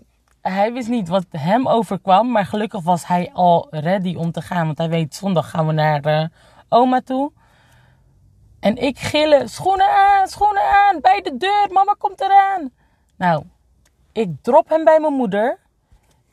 hij 0.49 0.73
wist 0.73 0.89
niet 0.89 1.07
wat 1.07 1.25
hem 1.29 1.67
overkwam. 1.67 2.31
Maar 2.31 2.45
gelukkig 2.45 2.81
was 2.81 3.07
hij 3.07 3.29
al 3.33 3.67
ready 3.69 4.15
om 4.15 4.31
te 4.31 4.41
gaan. 4.41 4.65
Want 4.65 4.77
hij 4.77 4.89
weet, 4.89 5.15
zondag 5.15 5.49
gaan 5.49 5.67
we 5.67 5.73
naar 5.73 6.07
uh, 6.07 6.25
oma 6.69 7.01
toe. 7.01 7.31
En 8.59 8.75
ik 8.75 8.99
gillen, 8.99 9.49
schoenen 9.49 9.89
aan, 9.89 10.27
schoenen 10.27 10.63
aan, 10.63 11.01
bij 11.01 11.21
de 11.21 11.37
deur, 11.37 11.67
mama 11.71 11.95
komt 11.97 12.21
eraan. 12.21 12.71
Nou, 13.17 13.43
ik 14.11 14.29
drop 14.41 14.69
hem 14.69 14.83
bij 14.83 14.99
mijn 14.99 15.13
moeder. 15.13 15.59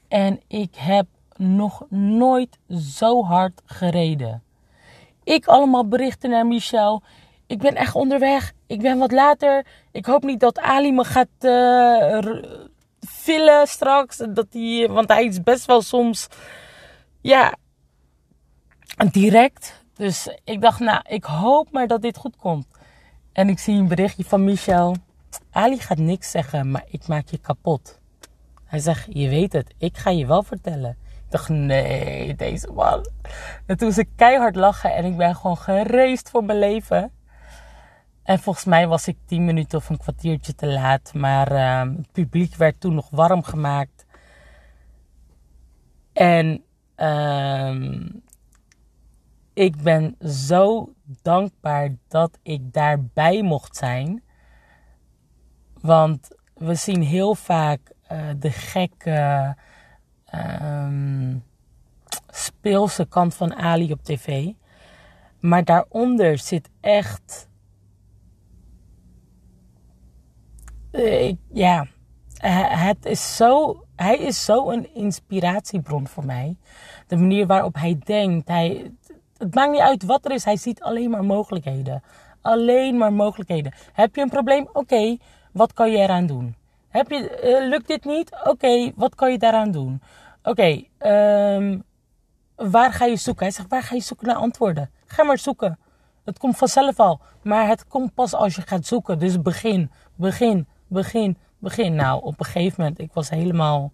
En 0.09 0.41
ik 0.49 0.75
heb 0.77 1.07
nog 1.37 1.83
nooit 1.89 2.59
zo 2.69 3.25
hard 3.25 3.63
gereden. 3.65 4.43
Ik 5.25 5.47
allemaal 5.47 5.89
berichten 5.89 6.31
naar 6.31 6.47
Michel. 6.47 7.03
Ik 7.47 7.59
ben 7.59 7.75
echt 7.75 7.95
onderweg. 7.95 8.53
Ik 8.67 8.81
ben 8.81 8.99
wat 8.99 9.13
later. 9.13 9.67
Ik 9.91 10.07
hoop 10.07 10.23
niet 10.23 10.41
dat 10.41 10.59
Ali 10.59 10.93
me 10.93 11.05
gaat 11.05 11.29
uh, 11.41 12.43
villen 13.23 13.67
straks. 13.67 14.17
Dat 14.17 14.47
hij, 14.51 14.89
want 14.91 15.09
hij 15.09 15.25
is 15.25 15.43
best 15.43 15.67
wel 15.67 15.83
soms, 15.83 16.29
ja, 17.21 17.55
direct. 19.11 19.85
Dus 19.95 20.37
ik 20.45 20.61
dacht, 20.61 20.81
nou, 20.81 21.01
ik 21.09 21.25
hoop 21.25 21.71
maar 21.71 21.87
dat 21.87 22.03
dit 22.03 22.17
goed 22.17 22.37
komt. 22.37 22.67
En 23.33 23.49
ik 23.49 23.59
zie 23.59 23.75
een 23.75 23.89
berichtje 23.89 24.25
van 24.25 24.45
Michel. 24.45 24.97
Ali 25.51 25.79
gaat 25.79 25.99
niks 25.99 26.31
zeggen, 26.31 26.71
maar 26.71 26.85
ik 26.87 27.07
maak 27.07 27.29
je 27.29 27.39
kapot. 27.39 28.01
Hij 28.65 28.79
zegt, 28.79 29.07
je 29.09 29.29
weet 29.29 29.53
het, 29.53 29.75
ik 29.79 29.97
ga 29.97 30.11
je 30.11 30.27
wel 30.27 30.43
vertellen 30.43 30.97
dacht, 31.33 31.49
nee, 31.49 32.35
deze 32.35 32.73
man. 32.73 33.07
En 33.67 33.77
toen 33.77 33.93
ze 33.93 34.05
keihard 34.17 34.57
lachen 34.57 34.95
en 34.95 35.05
ik 35.05 35.17
ben 35.17 35.37
gewoon 35.37 35.57
gereest 35.57 36.31
voor 36.31 36.45
mijn 36.45 36.59
leven. 36.59 37.13
En 38.23 38.39
volgens 38.39 38.65
mij 38.65 38.89
was 38.89 39.09
ik 39.09 39.17
tien 39.27 39.45
minuten 39.45 39.79
of 39.79 39.89
een 39.89 39.99
kwartiertje 39.99 40.55
te 40.55 40.67
laat. 40.67 41.15
Maar 41.15 41.53
uh, 41.53 41.97
het 41.97 42.13
publiek 42.13 42.55
werd 42.55 42.81
toen 42.81 42.95
nog 42.95 43.11
warm 43.11 43.43
gemaakt. 43.43 44.07
En 46.13 46.65
uh, 46.97 48.07
ik 49.53 49.83
ben 49.83 50.17
zo 50.29 50.93
dankbaar 51.23 51.97
dat 52.09 52.39
ik 52.43 52.73
daarbij 52.73 53.43
mocht 53.43 53.77
zijn. 53.77 54.23
Want 55.81 56.29
we 56.55 56.75
zien 56.75 57.03
heel 57.03 57.35
vaak 57.35 57.93
uh, 58.13 58.29
de 58.39 58.51
gekke 58.51 59.57
um, 60.35 61.45
speelse 62.29 63.07
kant 63.07 63.35
van 63.35 63.55
Ali 63.55 63.93
op 63.93 64.05
tv. 64.05 64.51
Maar 65.41 65.65
daaronder 65.65 66.39
zit 66.39 66.69
echt. 66.81 67.51
Uh, 70.93 71.35
ja, 71.53 71.87
het 72.89 73.05
is 73.07 73.37
zo. 73.37 73.83
Hij 73.97 74.19
is 74.19 74.45
zo 74.45 74.71
een 74.71 74.95
inspiratiebron 74.95 76.09
voor 76.09 76.25
mij. 76.25 76.57
De 77.07 77.17
manier 77.17 77.47
waarop 77.47 77.75
hij 77.75 77.99
denkt. 78.05 78.49
Hij, 78.49 78.93
het 79.37 79.55
maakt 79.55 79.71
niet 79.71 79.81
uit 79.81 80.05
wat 80.05 80.25
er 80.25 80.31
is. 80.31 80.45
Hij 80.45 80.57
ziet 80.57 80.83
alleen 80.83 81.11
maar 81.11 81.25
mogelijkheden. 81.25 82.03
Alleen 82.41 82.97
maar 82.97 83.13
mogelijkheden. 83.13 83.75
Heb 83.93 84.17
je 84.17 84.23
een 84.23 84.29
probleem? 84.29 84.69
Oké, 84.73 85.17
wat 85.53 85.73
kan 85.73 85.91
je 85.91 85.99
eraan 85.99 86.27
doen? 86.27 86.57
Heb 86.89 87.11
je, 87.11 87.41
uh, 87.45 87.69
lukt 87.69 87.87
dit 87.87 88.05
niet? 88.05 88.31
Oké, 88.45 88.93
wat 88.97 89.15
kan 89.15 89.31
je 89.31 89.39
daaraan 89.39 89.71
doen? 89.71 90.03
Oké, 90.43 90.83
um, 90.99 91.85
waar 92.57 92.93
ga 92.93 93.05
je 93.05 93.17
zoeken? 93.17 93.45
Hij 93.45 93.55
zegt, 93.55 93.69
waar 93.69 93.83
ga 93.83 93.95
je 93.95 94.01
zoeken 94.01 94.27
naar 94.27 94.37
antwoorden? 94.37 94.91
Ga 95.07 95.25
maar 95.25 95.39
zoeken. 95.39 95.79
Het 96.25 96.39
komt 96.39 96.57
vanzelf 96.57 96.99
al. 96.99 97.21
Maar 97.43 97.69
het 97.69 97.87
komt 97.87 98.15
pas 98.15 98.35
als 98.35 98.55
je 98.55 98.63
gaat 98.63 98.87
zoeken. 98.87 99.19
Dus 99.19 99.43
begin, 99.43 99.91
begin, 100.15 100.67
begin, 100.93 101.37
begin. 101.59 101.95
Nou, 101.95 102.23
op 102.23 102.39
een 102.39 102.45
gegeven 102.45 102.75
moment, 102.79 102.99
ik 102.99 103.13
was 103.13 103.31
helemaal... 103.31 103.93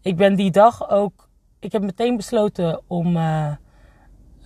Ik 0.00 0.16
ben 0.16 0.34
die 0.34 0.50
dag 0.50 0.90
ook... 0.90 1.28
Ik 1.58 1.72
heb 1.72 1.82
meteen 1.82 2.16
besloten 2.16 2.80
om 2.86 3.16
uh, 3.16 3.52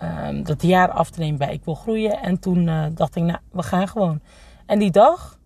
um, 0.03 0.45
dat 0.45 0.63
jaar 0.63 0.91
af 0.91 1.11
te 1.11 1.19
nemen 1.19 1.39
bij 1.39 1.53
Ik 1.53 1.65
Wil 1.65 1.75
Groeien. 1.75 2.23
En 2.23 2.39
toen 2.41 2.67
uh, 2.67 2.87
dacht 2.95 3.17
ik, 3.17 3.23
nou, 3.23 3.39
we 3.51 3.63
gaan 3.63 3.89
gewoon. 3.89 4.21
En 4.67 4.79
die 4.79 4.91
dag, 4.91 5.39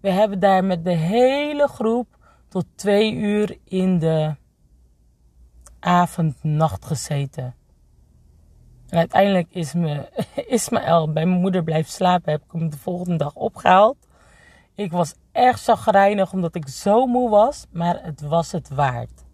we 0.00 0.10
hebben 0.10 0.38
daar 0.38 0.64
met 0.64 0.84
de 0.84 0.94
hele 0.94 1.68
groep 1.68 2.16
tot 2.48 2.66
twee 2.74 3.14
uur 3.14 3.58
in 3.64 3.98
de 3.98 4.34
avond, 5.80 6.42
nacht 6.42 6.84
gezeten. 6.84 7.54
En 8.88 8.98
uiteindelijk 8.98 9.48
is 9.50 9.74
me, 9.74 10.08
Ismaël 10.46 11.12
bij 11.12 11.26
mijn 11.26 11.40
moeder 11.40 11.62
blijven 11.62 11.92
slapen. 11.92 12.32
Heb 12.32 12.42
ik 12.42 12.52
hem 12.52 12.70
de 12.70 12.78
volgende 12.78 13.16
dag 13.16 13.34
opgehaald. 13.34 13.96
Ik 14.74 14.90
was 14.90 15.14
erg 15.38 15.60
chagrijnig 15.60 16.32
omdat 16.32 16.54
ik 16.54 16.68
zo 16.68 17.06
moe 17.06 17.30
was. 17.30 17.66
Maar 17.70 18.04
het 18.04 18.20
was 18.20 18.52
het 18.52 18.68
waard. 18.68 19.24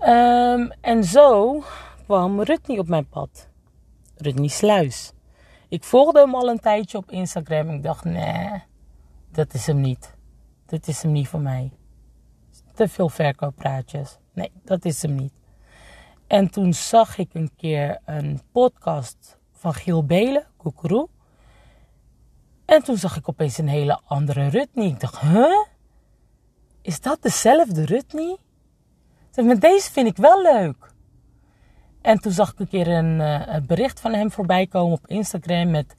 Um, 0.00 0.72
en 0.80 1.04
zo 1.04 1.62
kwam 2.04 2.42
Rutney 2.42 2.78
op 2.78 2.88
mijn 2.88 3.08
pad. 3.08 3.48
Rutney 4.16 4.48
Sluis. 4.48 5.12
Ik 5.68 5.84
volgde 5.84 6.20
hem 6.20 6.34
al 6.34 6.48
een 6.48 6.60
tijdje 6.60 6.98
op 6.98 7.10
Instagram. 7.10 7.70
Ik 7.70 7.82
dacht, 7.82 8.04
nee, 8.04 8.62
dat 9.32 9.54
is 9.54 9.66
hem 9.66 9.80
niet. 9.80 10.14
Dit 10.66 10.88
is 10.88 11.02
hem 11.02 11.12
niet 11.12 11.28
voor 11.28 11.40
mij 11.40 11.72
te 12.78 12.88
veel 12.88 13.08
verkooppraatjes. 13.08 14.18
Nee, 14.32 14.50
dat 14.64 14.84
is 14.84 15.02
hem 15.02 15.14
niet. 15.14 15.32
En 16.26 16.50
toen 16.50 16.74
zag 16.74 17.18
ik 17.18 17.34
een 17.34 17.50
keer 17.56 17.98
een 18.04 18.40
podcast 18.52 19.38
van 19.52 19.74
Giel 19.74 20.04
Belen, 20.04 20.46
Koekeroe. 20.56 21.08
En 22.68 22.82
toen 22.82 22.96
zag 22.96 23.16
ik 23.16 23.28
opeens 23.28 23.58
een 23.58 23.68
hele 23.68 24.00
andere 24.04 24.48
Rutney. 24.48 24.86
Ik 24.86 25.00
dacht, 25.00 25.20
huh? 25.20 25.66
Is 26.82 27.00
dat 27.00 27.22
dezelfde 27.22 27.84
Rutney? 27.84 28.36
Met 29.34 29.60
deze 29.60 29.92
vind 29.92 30.08
ik 30.08 30.16
wel 30.16 30.42
leuk. 30.42 30.92
En 32.02 32.18
toen 32.18 32.32
zag 32.32 32.52
ik 32.52 32.58
een 32.58 32.68
keer 32.68 32.88
een, 32.88 33.20
uh, 33.20 33.56
bericht 33.66 34.00
van 34.00 34.12
hem 34.12 34.30
voorbij 34.30 34.66
komen 34.66 34.92
op 34.92 35.06
Instagram 35.06 35.70
met... 35.70 35.96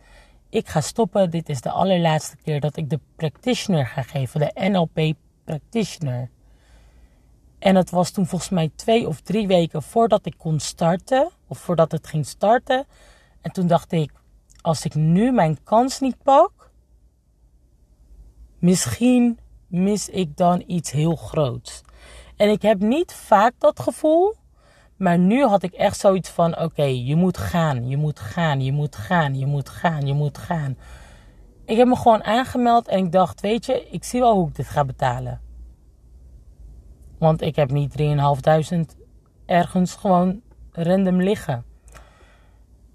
Ik 0.50 0.68
ga 0.68 0.82
stoppen, 0.82 1.30
dit 1.30 1.50
is 1.50 1.62
de 1.62 1.70
allerlaatste 1.70 2.36
keer 2.38 2.60
dat 2.60 2.78
ik 2.78 2.90
de 2.90 3.00
practitioner 3.16 3.86
ga 3.86 4.02
geven, 4.02 4.40
de 4.40 4.70
NLP 4.70 5.14
practitioner. 5.44 6.30
En 7.60 7.76
het 7.76 7.90
was 7.90 8.12
toen 8.12 8.28
volgens 8.28 8.50
mij 8.50 8.72
twee 8.76 9.08
of 9.08 9.22
drie 9.22 9.48
weken 9.48 9.84
voordat 9.84 10.26
ik 10.26 10.36
kon 10.38 10.60
starten. 10.60 11.30
Of 11.48 11.58
voordat 11.58 11.92
het 11.92 12.08
ging 12.08 12.26
starten. 12.26 12.86
En 13.42 13.52
toen 13.52 13.68
dacht 13.68 13.92
ik, 13.92 14.12
als 14.62 14.86
ik 14.86 14.96
nu 14.96 15.32
mijn 15.32 15.64
kans 15.64 16.00
niet 16.00 16.24
pak, 16.24 16.59
misschien 18.60 19.40
mis 19.68 20.10
ik 20.10 20.38
dan 20.38 20.64
iets 20.68 20.92
heel 20.92 21.16
groots. 21.16 21.82
En 22.36 22.50
ik 22.50 22.62
heb 22.62 22.80
niet 22.80 23.14
vaak 23.14 23.54
dat 23.58 23.80
gevoel. 23.80 24.36
Maar 24.98 25.18
nu 25.20 25.46
had 25.46 25.64
ik 25.64 25.74
echt 25.74 26.00
zoiets 26.00 26.30
van: 26.30 26.60
oké, 26.60 26.84
je 26.84 27.16
moet 27.16 27.38
gaan, 27.38 27.88
je 27.88 27.98
moet 27.98 28.20
gaan, 28.20 28.64
je 28.64 28.72
moet 28.72 28.96
gaan, 28.96 29.38
je 29.38 29.46
moet 29.46 29.70
gaan, 29.70 30.08
je 30.08 30.14
moet 30.14 30.38
gaan. 30.38 30.78
Ik 31.66 31.78
heb 31.78 31.88
me 31.88 31.96
gewoon 31.96 32.24
aangemeld 32.24 32.88
en 32.88 33.06
ik 33.06 33.12
dacht: 33.12 33.42
weet 33.42 33.66
je, 33.66 33.88
ik 33.90 34.04
zie 34.04 34.20
wel 34.20 34.36
hoe 34.36 34.48
ik 34.48 34.56
dit 34.56 34.68
ga 34.68 34.86
betalen. 34.86 35.42
Want 37.18 37.42
ik 37.42 37.56
heb 37.56 37.72
niet 37.72 37.96
3.500 38.02 38.80
ergens 39.46 39.96
gewoon 39.96 40.42
random 40.72 41.22
liggen. 41.22 41.66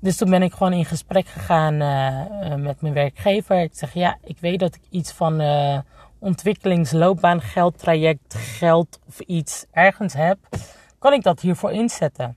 Dus 0.04 0.16
toen 0.16 0.30
ben 0.30 0.42
ik 0.42 0.52
gewoon 0.52 0.72
in 0.72 0.84
gesprek 0.84 1.26
gegaan 1.26 1.74
uh, 1.74 2.54
met 2.54 2.80
mijn 2.80 2.94
werkgever. 2.94 3.62
Ik 3.62 3.74
zeg 3.74 3.94
ja, 3.94 4.18
ik 4.24 4.38
weet 4.38 4.58
dat 4.58 4.74
ik 4.74 4.80
iets 4.90 5.12
van 5.12 5.40
uh, 5.40 5.78
ontwikkelingsloopbaan, 6.18 7.40
geld, 7.40 7.78
traject, 7.78 8.34
geld 8.34 9.00
of 9.06 9.20
iets 9.20 9.66
ergens 9.70 10.14
heb. 10.14 10.38
Kan 10.98 11.12
ik 11.12 11.22
dat 11.22 11.40
hiervoor 11.40 11.72
inzetten? 11.72 12.36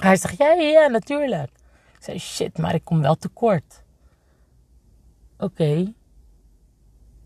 Hij 0.00 0.16
zegt 0.16 0.36
ja, 0.36 0.52
ja, 0.52 0.62
ja 0.62 0.86
natuurlijk. 0.86 1.50
Ik 1.94 2.04
zei 2.04 2.18
shit, 2.18 2.58
maar 2.58 2.74
ik 2.74 2.84
kom 2.84 3.00
wel 3.00 3.16
tekort. 3.16 3.82
Oké. 5.38 5.92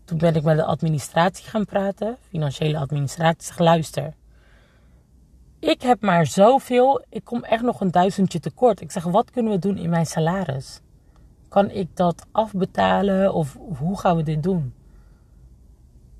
Toen 0.05 0.17
ben 0.17 0.35
ik 0.35 0.43
met 0.43 0.57
de 0.57 0.65
administratie 0.65 1.45
gaan 1.45 1.65
praten, 1.65 2.17
financiële 2.29 2.77
administratie. 2.77 3.39
Ik 3.39 3.45
zeg 3.45 3.57
luister 3.57 4.13
ik 5.65 5.81
heb 5.81 6.01
maar 6.01 6.25
zoveel, 6.25 7.05
ik 7.09 7.23
kom 7.23 7.43
echt 7.43 7.63
nog 7.63 7.81
een 7.81 7.91
duizendje 7.91 8.39
tekort. 8.39 8.81
Ik 8.81 8.91
zeg, 8.91 9.03
wat 9.03 9.31
kunnen 9.31 9.51
we 9.51 9.59
doen 9.59 9.77
in 9.77 9.89
mijn 9.89 10.05
salaris? 10.05 10.81
Kan 11.49 11.69
ik 11.69 11.95
dat 11.95 12.25
afbetalen 12.31 13.33
of 13.33 13.57
hoe 13.77 13.99
gaan 13.99 14.15
we 14.15 14.23
dit 14.23 14.43
doen? 14.43 14.73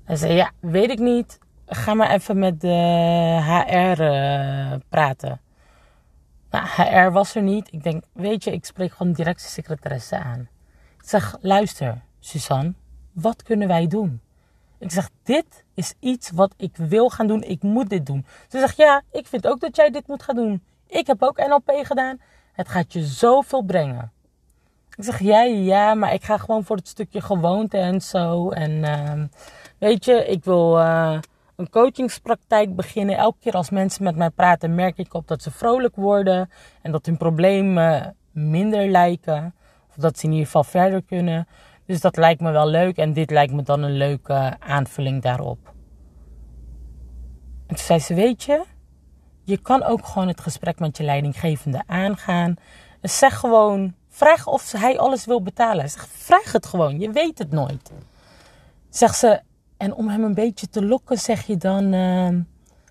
Hij 0.04 0.16
zei, 0.16 0.32
ja, 0.32 0.50
weet 0.60 0.90
ik 0.90 0.98
niet. 0.98 1.38
Ga 1.66 1.94
maar 1.94 2.10
even 2.10 2.38
met 2.38 2.60
de 2.60 3.38
HR 3.42 4.02
eh, 4.02 4.72
praten. 4.88 5.40
Nou, 6.50 6.66
HR 6.66 7.12
was 7.12 7.34
er 7.34 7.42
niet. 7.42 7.72
Ik 7.72 7.82
denk, 7.82 8.04
weet 8.12 8.44
je, 8.44 8.52
ik 8.52 8.64
spreek 8.64 8.92
gewoon 8.92 9.12
de 9.12 9.18
directiesecretaresse 9.18 10.18
aan. 10.18 10.48
Ik 10.98 11.08
zeg, 11.08 11.36
luister, 11.40 12.02
Suzanne, 12.20 12.74
wat 13.12 13.42
kunnen 13.42 13.68
wij 13.68 13.86
doen? 13.86 14.20
Ik 14.78 14.90
zeg, 14.90 15.10
dit 15.22 15.64
is 15.76 15.94
iets 16.00 16.30
wat 16.30 16.54
ik 16.56 16.76
wil 16.76 17.08
gaan 17.08 17.26
doen. 17.26 17.42
Ik 17.42 17.62
moet 17.62 17.88
dit 17.88 18.06
doen. 18.06 18.26
Ze 18.48 18.58
zegt, 18.58 18.76
ja, 18.76 19.02
ik 19.12 19.26
vind 19.26 19.46
ook 19.46 19.60
dat 19.60 19.76
jij 19.76 19.90
dit 19.90 20.06
moet 20.06 20.22
gaan 20.22 20.36
doen. 20.36 20.62
Ik 20.86 21.06
heb 21.06 21.22
ook 21.22 21.46
NLP 21.48 21.72
gedaan. 21.82 22.20
Het 22.52 22.68
gaat 22.68 22.92
je 22.92 23.02
zoveel 23.02 23.62
brengen. 23.62 24.12
Ik 24.96 25.04
zeg, 25.04 25.20
ja, 25.20 25.42
ja, 25.42 25.94
maar 25.94 26.12
ik 26.12 26.24
ga 26.24 26.38
gewoon 26.38 26.64
voor 26.64 26.76
het 26.76 26.88
stukje 26.88 27.20
gewoonte 27.20 27.78
en 27.78 28.00
zo. 28.00 28.50
En 28.50 28.70
uh, 28.70 29.12
weet 29.78 30.04
je, 30.04 30.26
ik 30.26 30.44
wil 30.44 30.78
uh, 30.78 31.18
een 31.56 31.70
coachingspraktijk 31.70 32.76
beginnen. 32.76 33.16
Elke 33.16 33.38
keer 33.40 33.52
als 33.52 33.70
mensen 33.70 34.04
met 34.04 34.16
mij 34.16 34.30
praten, 34.30 34.74
merk 34.74 34.98
ik 34.98 35.14
op 35.14 35.28
dat 35.28 35.42
ze 35.42 35.50
vrolijk 35.50 35.96
worden. 35.96 36.50
En 36.82 36.92
dat 36.92 37.06
hun 37.06 37.16
problemen 37.16 38.16
minder 38.30 38.90
lijken. 38.90 39.54
Of 39.88 39.94
dat 39.94 40.18
ze 40.18 40.24
in 40.24 40.30
ieder 40.30 40.46
geval 40.46 40.64
verder 40.64 41.02
kunnen. 41.02 41.46
Dus 41.86 42.00
dat 42.00 42.16
lijkt 42.16 42.40
me 42.40 42.50
wel 42.50 42.66
leuk 42.66 42.96
en 42.96 43.12
dit 43.12 43.30
lijkt 43.30 43.52
me 43.52 43.62
dan 43.62 43.82
een 43.82 43.96
leuke 43.96 44.56
aanvulling 44.58 45.22
daarop. 45.22 45.74
En 47.66 47.76
toen 47.76 47.84
zei 47.84 47.98
ze: 47.98 48.14
Weet 48.14 48.42
je, 48.42 48.64
je 49.44 49.56
kan 49.56 49.82
ook 49.82 50.06
gewoon 50.06 50.28
het 50.28 50.40
gesprek 50.40 50.78
met 50.78 50.96
je 50.96 51.04
leidinggevende 51.04 51.82
aangaan. 51.86 52.54
Zeg 53.02 53.38
gewoon: 53.38 53.94
vraag 54.08 54.46
of 54.46 54.72
hij 54.72 54.98
alles 54.98 55.24
wil 55.24 55.42
betalen. 55.42 55.90
Zeg, 55.90 56.08
vraag 56.08 56.52
het 56.52 56.66
gewoon, 56.66 57.00
je 57.00 57.10
weet 57.10 57.38
het 57.38 57.50
nooit. 57.50 57.92
Zegt 58.90 59.18
ze: 59.18 59.40
En 59.76 59.94
om 59.94 60.08
hem 60.08 60.24
een 60.24 60.34
beetje 60.34 60.68
te 60.68 60.84
lokken, 60.84 61.18
zeg 61.18 61.46
je 61.46 61.56
dan: 61.56 61.92
uh, 61.92 62.28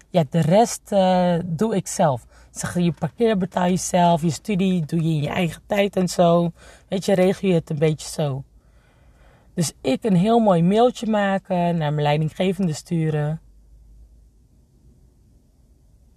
Ja, 0.10 0.24
de 0.30 0.42
rest 0.42 0.92
uh, 0.92 1.36
doe 1.46 1.76
ik 1.76 1.88
zelf. 1.88 2.26
Zeg 2.52 2.78
je 2.78 2.92
parkeer 2.92 3.38
betaal 3.38 3.66
je 3.66 3.78
zelf, 3.78 4.22
je 4.22 4.30
studie 4.30 4.86
doe 4.86 5.04
je 5.04 5.10
in 5.10 5.22
je 5.22 5.30
eigen 5.30 5.62
tijd 5.68 5.96
en 5.96 6.08
zo. 6.08 6.52
Weet 6.88 7.06
je, 7.06 7.14
regel 7.14 7.48
je 7.48 7.54
het 7.54 7.70
een 7.70 7.80
beetje 7.80 8.10
zo. 8.10 8.44
Dus 9.56 9.74
ik 9.82 10.04
een 10.04 10.16
heel 10.16 10.40
mooi 10.40 10.64
mailtje 10.64 11.08
maken, 11.08 11.78
naar 11.78 11.94
mijn 11.94 12.02
leidinggevende 12.02 12.74
sturen. 12.74 13.42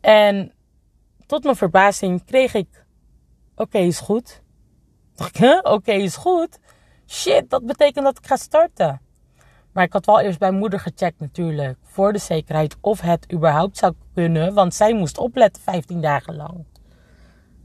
En 0.01 0.53
tot 1.27 1.44
mijn 1.44 1.57
verbazing 1.57 2.24
kreeg 2.24 2.55
ik: 2.55 2.87
Oké, 3.55 3.79
is 3.79 4.01
goed. 4.01 4.42
Oké, 5.62 5.92
is 5.92 6.16
goed. 6.16 6.59
Shit, 7.07 7.51
dat 7.51 7.66
betekent 7.66 8.05
dat 8.05 8.18
ik 8.18 8.27
ga 8.27 8.37
starten. 8.37 9.01
Maar 9.72 9.85
ik 9.85 9.92
had 9.92 10.07
wel 10.07 10.20
eerst 10.20 10.38
bij 10.38 10.51
moeder 10.51 10.81
gecheckt 10.81 11.20
natuurlijk. 11.20 11.79
Voor 11.83 12.12
de 12.12 12.18
zekerheid 12.18 12.77
of 12.81 13.01
het 13.01 13.33
überhaupt 13.33 13.77
zou 13.77 13.94
kunnen. 14.14 14.55
Want 14.55 14.74
zij 14.74 14.94
moest 14.94 15.18
opletten 15.18 15.62
15 15.62 16.01
dagen 16.01 16.37
lang. 16.37 16.64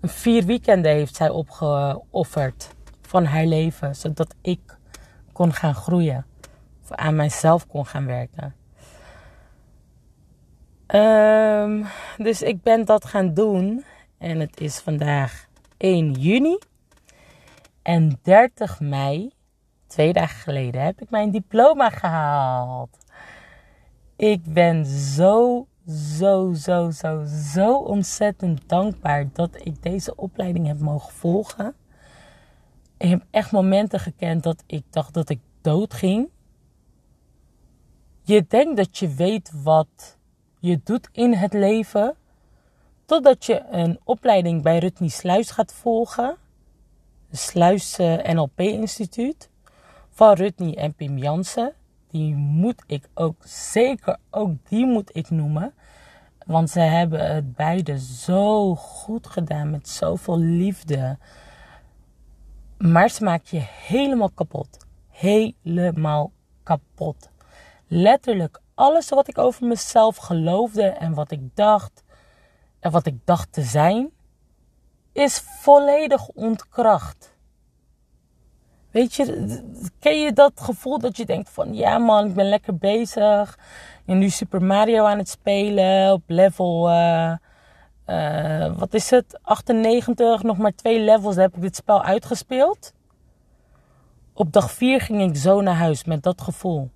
Vier 0.02 0.46
weekenden 0.46 0.92
heeft 0.92 1.16
zij 1.16 1.30
opgeofferd 1.30 2.76
van 3.02 3.26
haar 3.26 3.46
leven. 3.46 3.96
Zodat 3.96 4.36
ik 4.42 4.78
kon 5.34 5.54
gaan 5.54 5.76
groeien. 5.76 6.26
Of 6.84 6.92
aan 6.92 7.16
mijzelf 7.16 7.68
kon 7.68 7.86
gaan 7.86 8.06
werken. 8.06 8.56
Um, 10.88 11.86
dus 12.18 12.42
ik 12.42 12.62
ben 12.62 12.86
dat 12.86 13.06
gaan 13.06 13.34
doen. 13.34 13.86
En 14.18 14.40
het 14.40 14.62
is 14.62 14.80
vandaag 14.80 15.48
1 15.78 16.12
juni. 16.12 16.58
En 17.82 18.20
30 18.22 18.80
mei, 18.80 19.32
twee 19.88 20.14
dagen 20.14 20.40
geleden, 20.40 20.82
heb 20.82 21.02
ik 21.02 21.10
mijn 21.10 21.32
diploma 21.32 21.90
gehaald. 21.90 22.98
Ik 24.16 24.54
ben 24.54 24.86
zo, 24.86 25.68
zo, 25.88 26.54
zo, 26.54 26.90
zo, 26.92 27.24
zo 27.54 27.76
ontzettend 27.76 28.70
dankbaar 28.70 29.26
dat 29.34 29.66
ik 29.66 29.84
deze 29.84 30.16
opleiding 30.16 30.68
heb 30.68 30.80
mogen 30.80 31.14
volgen. 31.14 31.76
Ik 33.04 33.10
heb 33.10 33.26
echt 33.32 33.52
momenten 33.52 34.00
gekend 34.00 34.44
dat 34.44 34.64
ik 34.66 34.84
dacht 34.90 35.14
dat 35.14 35.30
ik 35.30 35.40
dood 35.62 35.94
ging. 35.94 36.30
Je 38.22 38.46
denkt 38.48 38.78
dat 38.78 38.98
je 38.98 39.14
weet 39.14 39.52
wat 39.64 40.18
je 40.60 40.82
doet 40.84 41.10
in 41.12 41.34
het 41.34 41.54
leven. 41.54 42.16
Totdat 43.06 43.46
je 43.46 43.64
een 43.72 44.00
opleiding 44.04 44.62
bij 44.62 44.78
Rutney 44.78 45.10
Sluis 45.10 45.52
gaat 45.52 45.74
volgen. 45.74 46.36
Sluis 47.32 47.98
eh, 47.98 48.34
NLP 48.34 48.60
Instituut. 48.60 49.50
Van 50.10 50.34
Rutney 50.34 50.78
en 50.78 50.94
Pim 50.94 51.18
Jansen. 51.18 51.74
Die 52.08 52.36
moet 52.36 52.84
ik 52.88 53.10
ook, 53.14 53.42
zeker 53.46 54.18
ook 54.30 54.52
die 54.70 54.86
moet 54.86 55.16
ik 55.16 55.30
noemen. 55.30 55.74
Want 56.46 56.70
ze 56.70 56.80
hebben 56.80 57.34
het 57.34 57.56
beide 57.56 58.00
zo 58.00 58.76
goed 58.76 59.28
gedaan. 59.28 59.70
Met 59.70 59.90
zoveel 59.90 60.40
liefde. 60.40 61.18
Maar 62.78 63.10
ze 63.10 63.24
maakt 63.24 63.50
je 63.50 63.60
helemaal 63.60 64.30
kapot. 64.30 64.78
Helemaal 65.10 66.32
kapot. 66.64 67.30
Letterlijk 67.88 68.62
alles 68.76 69.10
wat 69.10 69.28
ik 69.28 69.38
over 69.38 69.68
mezelf 69.68 70.18
geloofde 70.18 70.84
en 70.84 71.14
wat 71.14 71.32
ik 71.32 71.56
dacht 71.56 72.04
en 72.80 72.92
wat 72.92 73.06
ik 73.06 73.16
dacht 73.26 73.54
te 73.54 73.62
zijn, 73.62 74.12
is 75.12 75.40
volledig 75.40 76.28
ontkracht. 76.28 77.34
Weet 78.92 79.14
je, 79.14 79.60
ken 80.00 80.20
je 80.20 80.34
dat 80.34 80.52
gevoel 80.56 81.00
dat 81.00 81.18
je 81.18 81.26
denkt 81.26 81.50
van 81.50 81.74
ja 81.74 81.98
man, 81.98 82.26
ik 82.26 82.34
ben 82.34 82.50
lekker 82.50 82.78
bezig. 82.78 83.60
En 84.06 84.18
nu 84.18 84.30
Super 84.30 84.64
Mario 84.64 85.06
aan 85.06 85.18
het 85.18 85.30
spelen 85.30 86.14
op 86.14 86.24
level, 86.28 86.90
uh, 86.90 87.34
uh, 88.08 88.78
wat 88.78 88.94
is 88.94 89.10
het, 89.10 89.40
98, 89.42 90.44
nog 90.44 90.58
maar 90.58 90.76
twee 90.76 91.00
levels 91.00 91.36
heb 91.36 91.56
ik 91.56 91.62
dit 91.62 91.76
spel 91.76 92.04
uitgespeeld. 92.04 92.94
Op 94.34 94.52
dag 94.52 94.72
4 94.72 95.02
ging 95.02 95.22
ik 95.22 95.36
zo 95.36 95.62
naar 95.62 95.76
huis 95.76 96.04
met 96.04 96.24
dat 96.24 96.42
gevoel. 96.42 96.90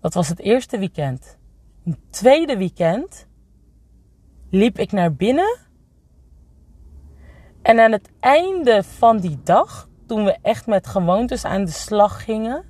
Dat 0.00 0.14
was 0.14 0.28
het 0.28 0.38
eerste 0.38 0.78
weekend. 0.78 1.38
Het 1.84 1.98
tweede 2.10 2.56
weekend 2.56 3.26
liep 4.50 4.78
ik 4.78 4.92
naar 4.92 5.14
binnen. 5.14 5.58
En 7.62 7.80
aan 7.80 7.92
het 7.92 8.10
einde 8.20 8.82
van 8.82 9.18
die 9.18 9.38
dag, 9.42 9.88
toen 10.06 10.24
we 10.24 10.38
echt 10.42 10.66
met 10.66 10.86
gewoontes 10.86 11.44
aan 11.44 11.64
de 11.64 11.70
slag 11.70 12.24
gingen. 12.24 12.64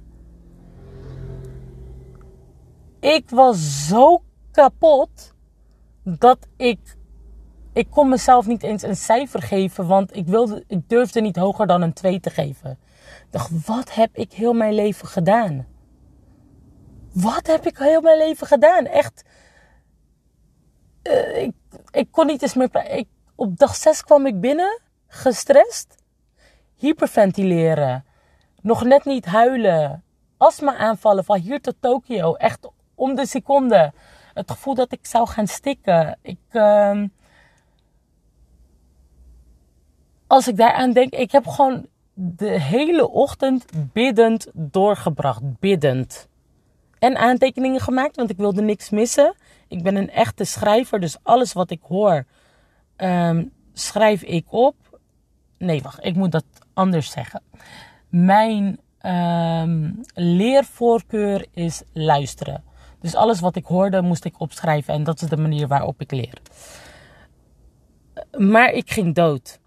Ik 3.00 3.30
was 3.30 3.86
zo 3.86 4.22
kapot 4.50 5.34
dat 6.02 6.48
ik. 6.56 6.95
Ik 7.76 7.90
kon 7.90 8.08
mezelf 8.08 8.46
niet 8.46 8.62
eens 8.62 8.82
een 8.82 8.96
cijfer 8.96 9.42
geven, 9.42 9.86
want 9.86 10.16
ik, 10.16 10.26
wilde, 10.26 10.64
ik 10.66 10.88
durfde 10.88 11.20
niet 11.20 11.36
hoger 11.36 11.66
dan 11.66 11.82
een 11.82 11.92
2 11.92 12.20
te 12.20 12.30
geven. 12.30 12.78
Dacht, 13.30 13.66
wat 13.66 13.94
heb 13.94 14.10
ik 14.12 14.32
heel 14.32 14.52
mijn 14.52 14.74
leven 14.74 15.08
gedaan? 15.08 15.66
wat 17.12 17.46
heb 17.46 17.66
ik 17.66 17.78
heel 17.78 18.00
mijn 18.00 18.18
leven 18.18 18.46
gedaan? 18.46 18.86
Echt. 18.86 19.24
Uh, 21.02 21.42
ik, 21.42 21.52
ik 21.90 22.08
kon 22.10 22.26
niet 22.26 22.42
eens 22.42 22.54
meer. 22.54 22.90
Ik, 22.90 23.08
op 23.34 23.58
dag 23.58 23.74
6 23.74 24.02
kwam 24.02 24.26
ik 24.26 24.40
binnen, 24.40 24.80
gestrest, 25.06 25.94
hyperventileren, 26.74 28.04
nog 28.60 28.84
net 28.84 29.04
niet 29.04 29.24
huilen, 29.24 30.04
astma 30.36 30.76
aanvallen 30.76 31.24
van 31.24 31.38
hier 31.38 31.60
tot 31.60 31.74
Tokio, 31.80 32.34
echt 32.34 32.68
om 32.94 33.14
de 33.14 33.26
seconde. 33.26 33.92
Het 34.34 34.50
gevoel 34.50 34.74
dat 34.74 34.92
ik 34.92 35.06
zou 35.06 35.28
gaan 35.28 35.46
stikken. 35.46 36.18
Ik, 36.22 36.40
uh, 36.52 37.02
als 40.26 40.48
ik 40.48 40.56
daaraan 40.56 40.92
denk, 40.92 41.12
ik 41.12 41.32
heb 41.32 41.46
gewoon 41.46 41.86
de 42.14 42.60
hele 42.60 43.08
ochtend 43.08 43.64
biddend 43.92 44.46
doorgebracht. 44.52 45.58
Biddend 45.60 46.28
en 46.98 47.16
aantekeningen 47.16 47.80
gemaakt, 47.80 48.16
want 48.16 48.30
ik 48.30 48.36
wilde 48.36 48.62
niks 48.62 48.90
missen. 48.90 49.34
Ik 49.68 49.82
ben 49.82 49.96
een 49.96 50.10
echte 50.10 50.44
schrijver, 50.44 51.00
dus 51.00 51.16
alles 51.22 51.52
wat 51.52 51.70
ik 51.70 51.80
hoor, 51.88 52.24
um, 52.96 53.52
schrijf 53.72 54.22
ik 54.22 54.52
op. 54.52 54.74
Nee, 55.58 55.82
wacht, 55.82 56.04
ik 56.04 56.14
moet 56.14 56.32
dat 56.32 56.44
anders 56.74 57.10
zeggen. 57.10 57.42
Mijn 58.08 58.80
ehm, 58.98 59.90
leervoorkeur 60.14 61.46
is 61.52 61.82
luisteren. 61.92 62.64
Dus 63.00 63.14
alles 63.14 63.40
wat 63.40 63.56
ik 63.56 63.64
hoorde 63.64 64.02
moest 64.02 64.24
ik 64.24 64.40
opschrijven 64.40 64.94
en 64.94 65.04
dat 65.04 65.22
is 65.22 65.28
de 65.28 65.36
manier 65.36 65.68
waarop 65.68 66.00
ik 66.00 66.10
leer. 66.10 66.38
Maar 68.38 68.72
ik 68.72 68.90
ging 68.90 69.14
dood. 69.14 69.58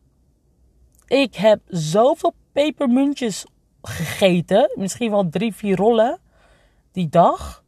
Ik 1.10 1.36
heb 1.36 1.62
zoveel 1.68 2.34
pepermuntjes 2.52 3.46
gegeten, 3.82 4.72
misschien 4.76 5.12
wel 5.12 5.30
drie, 5.30 5.54
vier 5.54 5.76
rollen 5.76 6.20
die 6.92 7.10
dag, 7.10 7.64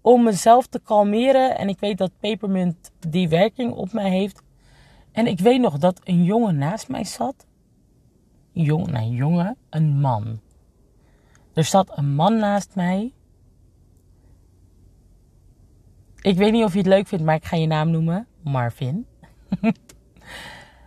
om 0.00 0.22
mezelf 0.22 0.66
te 0.66 0.80
kalmeren. 0.80 1.58
En 1.58 1.68
ik 1.68 1.80
weet 1.80 1.98
dat 1.98 2.18
pepermunt 2.20 2.90
die 3.08 3.28
werking 3.28 3.72
op 3.72 3.92
mij 3.92 4.10
heeft. 4.10 4.42
En 5.12 5.26
ik 5.26 5.38
weet 5.38 5.60
nog 5.60 5.78
dat 5.78 6.00
een 6.04 6.24
jongen 6.24 6.58
naast 6.58 6.88
mij 6.88 7.04
zat. 7.04 7.46
Jong, 8.52 8.86
nee, 8.86 9.10
jongen, 9.10 9.56
een 9.68 10.00
man. 10.00 10.40
Er 11.52 11.64
zat 11.64 11.98
een 11.98 12.14
man 12.14 12.36
naast 12.36 12.74
mij. 12.74 13.12
Ik 16.20 16.36
weet 16.36 16.52
niet 16.52 16.64
of 16.64 16.72
je 16.72 16.78
het 16.78 16.86
leuk 16.86 17.06
vindt, 17.06 17.24
maar 17.24 17.34
ik 17.34 17.44
ga 17.44 17.56
je 17.56 17.66
naam 17.66 17.90
noemen. 17.90 18.26
Marvin. 18.42 19.06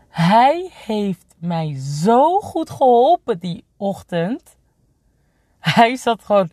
Hij 0.08 0.70
heeft 0.74 1.33
mij 1.44 1.76
zo 1.80 2.40
goed 2.40 2.70
geholpen 2.70 3.40
die 3.40 3.64
ochtend. 3.78 4.58
Hij 5.60 5.96
zat 5.96 6.24
gewoon 6.24 6.50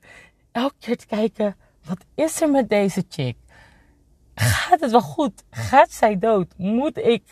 elke 0.53 0.75
keer 0.79 0.97
te 0.97 1.07
kijken: 1.07 1.57
wat 1.85 2.05
is 2.15 2.41
er 2.41 2.51
met 2.51 2.69
deze 2.69 3.05
chick? 3.09 3.37
Gaat 4.35 4.81
het 4.81 4.91
wel 4.91 5.01
goed? 5.01 5.45
Gaat 5.51 5.93
zij 5.93 6.19
dood? 6.19 6.55
Moet 6.57 6.99
ik 6.99 7.23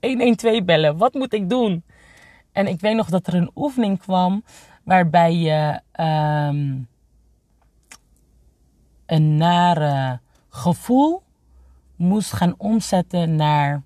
112 0.00 0.64
bellen? 0.64 0.96
Wat 0.96 1.14
moet 1.14 1.32
ik 1.32 1.48
doen? 1.48 1.84
En 2.52 2.66
ik 2.66 2.80
weet 2.80 2.96
nog 2.96 3.08
dat 3.08 3.26
er 3.26 3.34
een 3.34 3.50
oefening 3.54 3.98
kwam 3.98 4.44
waarbij 4.84 5.34
je 5.34 5.80
ehm, 5.92 6.78
een 9.06 9.36
nare 9.36 10.20
gevoel 10.48 11.22
moest 11.96 12.32
gaan 12.32 12.54
omzetten 12.58 13.36
naar 13.36 13.82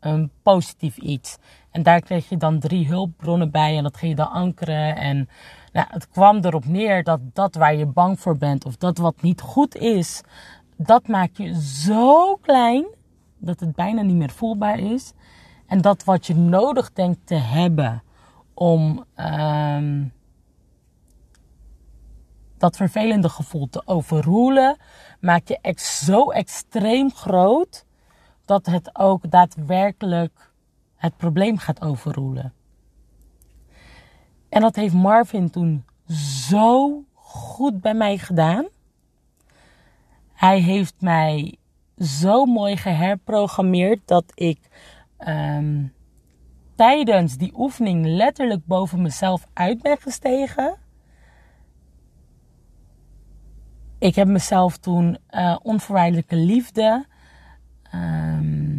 een 0.00 0.30
positief 0.42 0.96
iets. 0.96 1.36
En 1.76 1.82
daar 1.82 2.00
kreeg 2.00 2.28
je 2.28 2.36
dan 2.36 2.58
drie 2.58 2.86
hulpbronnen 2.86 3.50
bij 3.50 3.76
en 3.76 3.82
dat 3.82 3.96
ging 3.96 4.10
je 4.10 4.16
dan 4.16 4.30
ankeren. 4.30 4.96
En 4.96 5.28
nou, 5.72 5.86
het 5.90 6.08
kwam 6.08 6.38
erop 6.44 6.64
neer 6.64 7.02
dat 7.02 7.20
dat 7.32 7.54
waar 7.54 7.74
je 7.74 7.86
bang 7.86 8.20
voor 8.20 8.36
bent 8.36 8.64
of 8.64 8.76
dat 8.76 8.98
wat 8.98 9.22
niet 9.22 9.40
goed 9.40 9.74
is, 9.74 10.22
dat 10.76 11.08
maak 11.08 11.30
je 11.36 11.62
zo 11.62 12.36
klein 12.36 12.86
dat 13.38 13.60
het 13.60 13.74
bijna 13.74 14.02
niet 14.02 14.16
meer 14.16 14.30
voelbaar 14.30 14.78
is. 14.78 15.12
En 15.66 15.80
dat 15.80 16.04
wat 16.04 16.26
je 16.26 16.34
nodig 16.34 16.92
denkt 16.92 17.20
te 17.24 17.34
hebben 17.34 18.02
om 18.54 19.04
ehm, 19.14 20.04
dat 22.58 22.76
vervelende 22.76 23.28
gevoel 23.28 23.68
te 23.68 23.82
overroelen, 23.84 24.76
maak 25.20 25.48
je 25.48 25.58
ex 25.60 26.04
zo 26.04 26.30
extreem 26.30 27.10
groot 27.10 27.84
dat 28.44 28.66
het 28.66 28.98
ook 28.98 29.30
daadwerkelijk 29.30 30.54
het 30.96 31.16
probleem 31.16 31.58
gaat 31.58 31.80
overroelen. 31.80 32.52
En 34.48 34.60
dat 34.60 34.76
heeft 34.76 34.94
Marvin 34.94 35.50
toen 35.50 35.84
zo 36.48 37.04
goed 37.12 37.80
bij 37.80 37.94
mij 37.94 38.18
gedaan. 38.18 38.66
Hij 40.32 40.60
heeft 40.60 40.94
mij 41.00 41.56
zo 41.98 42.44
mooi 42.44 42.76
geherprogrammeerd 42.76 44.00
dat 44.04 44.24
ik 44.34 44.58
um, 45.28 45.92
tijdens 46.74 47.36
die 47.36 47.52
oefening 47.56 48.06
letterlijk 48.06 48.66
boven 48.66 49.02
mezelf 49.02 49.46
uit 49.52 49.82
ben 49.82 49.98
gestegen. 50.00 50.78
Ik 53.98 54.14
heb 54.14 54.28
mezelf 54.28 54.76
toen 54.76 55.18
uh, 55.30 55.56
liefde. 56.28 57.06
Um, 57.94 58.75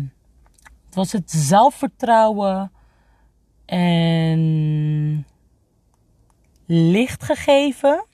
was 0.98 1.12
het 1.12 1.32
zelfvertrouwen 1.32 2.72
en 3.66 5.26
licht 6.66 7.24
gegeven. 7.24 8.06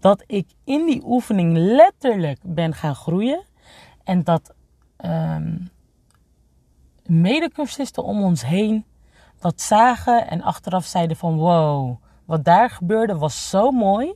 Dat 0.00 0.24
ik 0.26 0.46
in 0.64 0.86
die 0.86 1.02
oefening 1.04 1.56
letterlijk 1.56 2.38
ben 2.42 2.74
gaan 2.74 2.94
groeien. 2.94 3.44
En 4.04 4.24
dat 4.24 4.54
um, 5.04 5.70
medecursisten 7.06 8.04
om 8.04 8.22
ons 8.22 8.44
heen 8.44 8.84
dat 9.38 9.60
zagen 9.60 10.28
en 10.28 10.42
achteraf 10.42 10.84
zeiden 10.84 11.16
van 11.16 11.36
wow, 11.36 11.96
wat 12.24 12.44
daar 12.44 12.70
gebeurde 12.70 13.16
was 13.16 13.50
zo 13.50 13.70
mooi. 13.70 14.14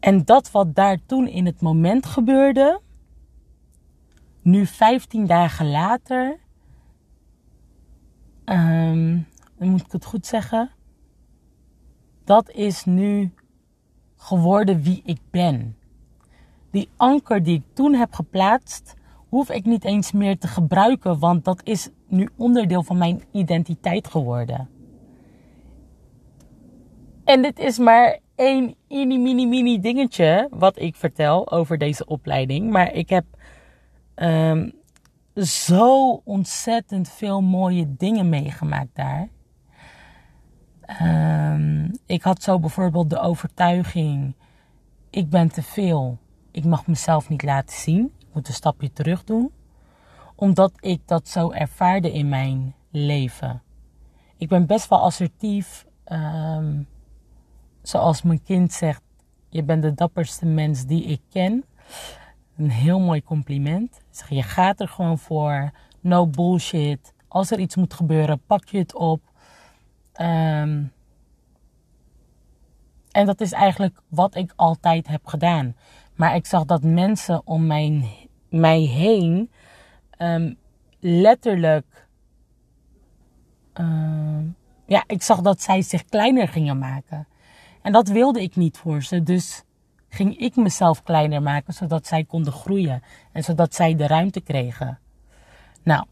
En 0.00 0.24
dat 0.24 0.50
wat 0.50 0.74
daar 0.74 0.98
toen 1.06 1.28
in 1.28 1.46
het 1.46 1.60
moment 1.60 2.06
gebeurde, 2.06 2.80
nu 4.48 4.66
15 4.66 5.26
dagen 5.26 5.70
later, 5.70 6.38
um, 8.44 9.26
moet 9.58 9.80
ik 9.80 9.92
het 9.92 10.04
goed 10.04 10.26
zeggen, 10.26 10.70
dat 12.24 12.50
is 12.50 12.84
nu 12.84 13.32
geworden 14.16 14.82
wie 14.82 15.02
ik 15.04 15.18
ben. 15.30 15.76
Die 16.70 16.88
anker 16.96 17.42
die 17.42 17.56
ik 17.56 17.64
toen 17.72 17.94
heb 17.94 18.12
geplaatst, 18.12 18.94
hoef 19.28 19.50
ik 19.50 19.64
niet 19.64 19.84
eens 19.84 20.12
meer 20.12 20.38
te 20.38 20.48
gebruiken, 20.48 21.18
want 21.18 21.44
dat 21.44 21.60
is 21.64 21.88
nu 22.06 22.28
onderdeel 22.36 22.82
van 22.82 22.98
mijn 22.98 23.22
identiteit 23.32 24.08
geworden. 24.08 24.68
En 27.24 27.42
dit 27.42 27.58
is 27.58 27.78
maar 27.78 28.18
één 28.34 28.74
mini, 28.88 29.18
mini, 29.18 29.46
mini 29.46 29.80
dingetje 29.80 30.48
wat 30.50 30.78
ik 30.78 30.96
vertel 30.96 31.50
over 31.50 31.78
deze 31.78 32.06
opleiding. 32.06 32.70
Maar 32.70 32.92
ik 32.92 33.08
heb 33.08 33.24
um, 34.20 34.72
zo 35.34 36.12
ontzettend 36.24 37.08
veel 37.08 37.42
mooie 37.42 37.96
dingen 37.96 38.28
meegemaakt 38.28 38.94
daar. 38.94 39.28
Um, 41.02 41.90
ik 42.06 42.22
had 42.22 42.42
zo 42.42 42.58
bijvoorbeeld 42.58 43.10
de 43.10 43.18
overtuiging: 43.18 44.34
ik 45.10 45.30
ben 45.30 45.48
te 45.48 45.62
veel. 45.62 46.18
Ik 46.50 46.64
mag 46.64 46.86
mezelf 46.86 47.28
niet 47.28 47.42
laten 47.42 47.76
zien 47.76 48.12
moet 48.38 48.48
een 48.48 48.54
stapje 48.54 48.92
terug 48.92 49.24
doen. 49.24 49.52
Omdat 50.34 50.72
ik 50.80 51.00
dat 51.06 51.28
zo 51.28 51.50
ervaarde 51.50 52.12
in 52.12 52.28
mijn 52.28 52.74
leven. 52.90 53.62
Ik 54.36 54.48
ben 54.48 54.66
best 54.66 54.88
wel 54.88 55.00
assertief. 55.00 55.86
Um, 56.06 56.86
zoals 57.82 58.22
mijn 58.22 58.42
kind 58.42 58.72
zegt, 58.72 59.02
je 59.48 59.62
bent 59.62 59.82
de 59.82 59.94
dapperste 59.94 60.46
mens 60.46 60.86
die 60.86 61.04
ik 61.04 61.20
ken. 61.30 61.64
Een 62.56 62.70
heel 62.70 63.00
mooi 63.00 63.22
compliment. 63.22 64.00
Je 64.28 64.42
gaat 64.42 64.80
er 64.80 64.88
gewoon 64.88 65.18
voor. 65.18 65.70
No 66.00 66.26
bullshit. 66.26 67.12
Als 67.28 67.50
er 67.50 67.58
iets 67.58 67.76
moet 67.76 67.94
gebeuren, 67.94 68.40
pak 68.46 68.68
je 68.68 68.78
het 68.78 68.94
op. 68.94 69.22
Um, 70.20 70.92
en 73.10 73.26
dat 73.26 73.40
is 73.40 73.52
eigenlijk 73.52 74.00
wat 74.08 74.34
ik 74.34 74.52
altijd 74.56 75.08
heb 75.08 75.26
gedaan. 75.26 75.76
Maar 76.14 76.34
ik 76.34 76.46
zag 76.46 76.64
dat 76.64 76.82
mensen 76.82 77.42
om 77.44 77.66
mij, 77.66 78.08
mij 78.48 78.80
heen 78.80 79.50
um, 80.18 80.56
letterlijk. 81.00 82.08
Uh, 83.80 84.38
ja, 84.86 85.04
ik 85.06 85.22
zag 85.22 85.40
dat 85.40 85.62
zij 85.62 85.82
zich 85.82 86.04
kleiner 86.04 86.48
gingen 86.48 86.78
maken. 86.78 87.26
En 87.82 87.92
dat 87.92 88.08
wilde 88.08 88.42
ik 88.42 88.56
niet 88.56 88.78
voor 88.78 89.02
ze. 89.02 89.22
Dus 89.22 89.62
ging 90.18 90.38
ik 90.38 90.56
mezelf 90.56 91.02
kleiner 91.02 91.42
maken, 91.42 91.74
zodat 91.74 92.06
zij 92.06 92.24
konden 92.24 92.52
groeien. 92.52 93.02
En 93.32 93.44
zodat 93.44 93.74
zij 93.74 93.94
de 93.94 94.06
ruimte 94.06 94.40
kregen. 94.40 94.98
Nou, 95.82 96.04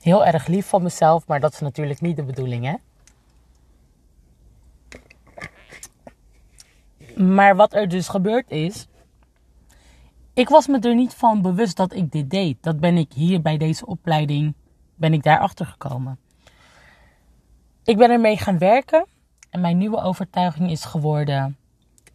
heel 0.00 0.24
erg 0.24 0.46
lief 0.46 0.66
van 0.66 0.82
mezelf, 0.82 1.26
maar 1.26 1.40
dat 1.40 1.52
is 1.52 1.60
natuurlijk 1.60 2.00
niet 2.00 2.16
de 2.16 2.22
bedoeling, 2.22 2.64
hè? 2.64 2.74
Maar 7.24 7.56
wat 7.56 7.74
er 7.74 7.88
dus 7.88 8.08
gebeurd 8.08 8.50
is. 8.50 8.86
Ik 10.34 10.48
was 10.48 10.66
me 10.66 10.78
er 10.78 10.94
niet 10.94 11.14
van 11.14 11.42
bewust 11.42 11.76
dat 11.76 11.92
ik 11.92 12.12
dit 12.12 12.30
deed. 12.30 12.56
Dat 12.60 12.80
ben 12.80 12.96
ik 12.96 13.12
hier 13.12 13.42
bij 13.42 13.56
deze 13.56 13.86
opleiding. 13.86 14.54
Ben 14.94 15.12
ik 15.12 15.22
daarachter 15.22 15.66
gekomen. 15.66 16.18
Ik 17.84 17.96
ben 17.96 18.10
ermee 18.10 18.36
gaan 18.36 18.58
werken. 18.58 19.06
En 19.50 19.60
mijn 19.60 19.78
nieuwe 19.78 20.02
overtuiging 20.02 20.70
is 20.70 20.84
geworden. 20.84 21.56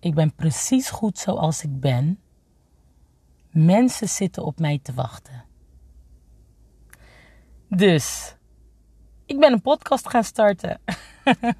Ik 0.01 0.13
ben 0.13 0.35
precies 0.35 0.89
goed 0.89 1.17
zoals 1.17 1.63
ik 1.63 1.79
ben. 1.79 2.19
Mensen 3.49 4.09
zitten 4.09 4.43
op 4.43 4.59
mij 4.59 4.79
te 4.83 4.93
wachten. 4.93 5.45
Dus, 7.67 8.35
ik 9.25 9.39
ben 9.39 9.51
een 9.51 9.61
podcast 9.61 10.09
gaan 10.09 10.23
starten. 10.23 10.79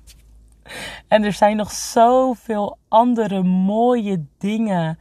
En 1.08 1.24
er 1.24 1.34
zijn 1.34 1.58
nog 1.58 1.72
zoveel 1.72 2.78
andere 2.88 3.44
mooie 3.44 4.26
dingen 4.38 5.00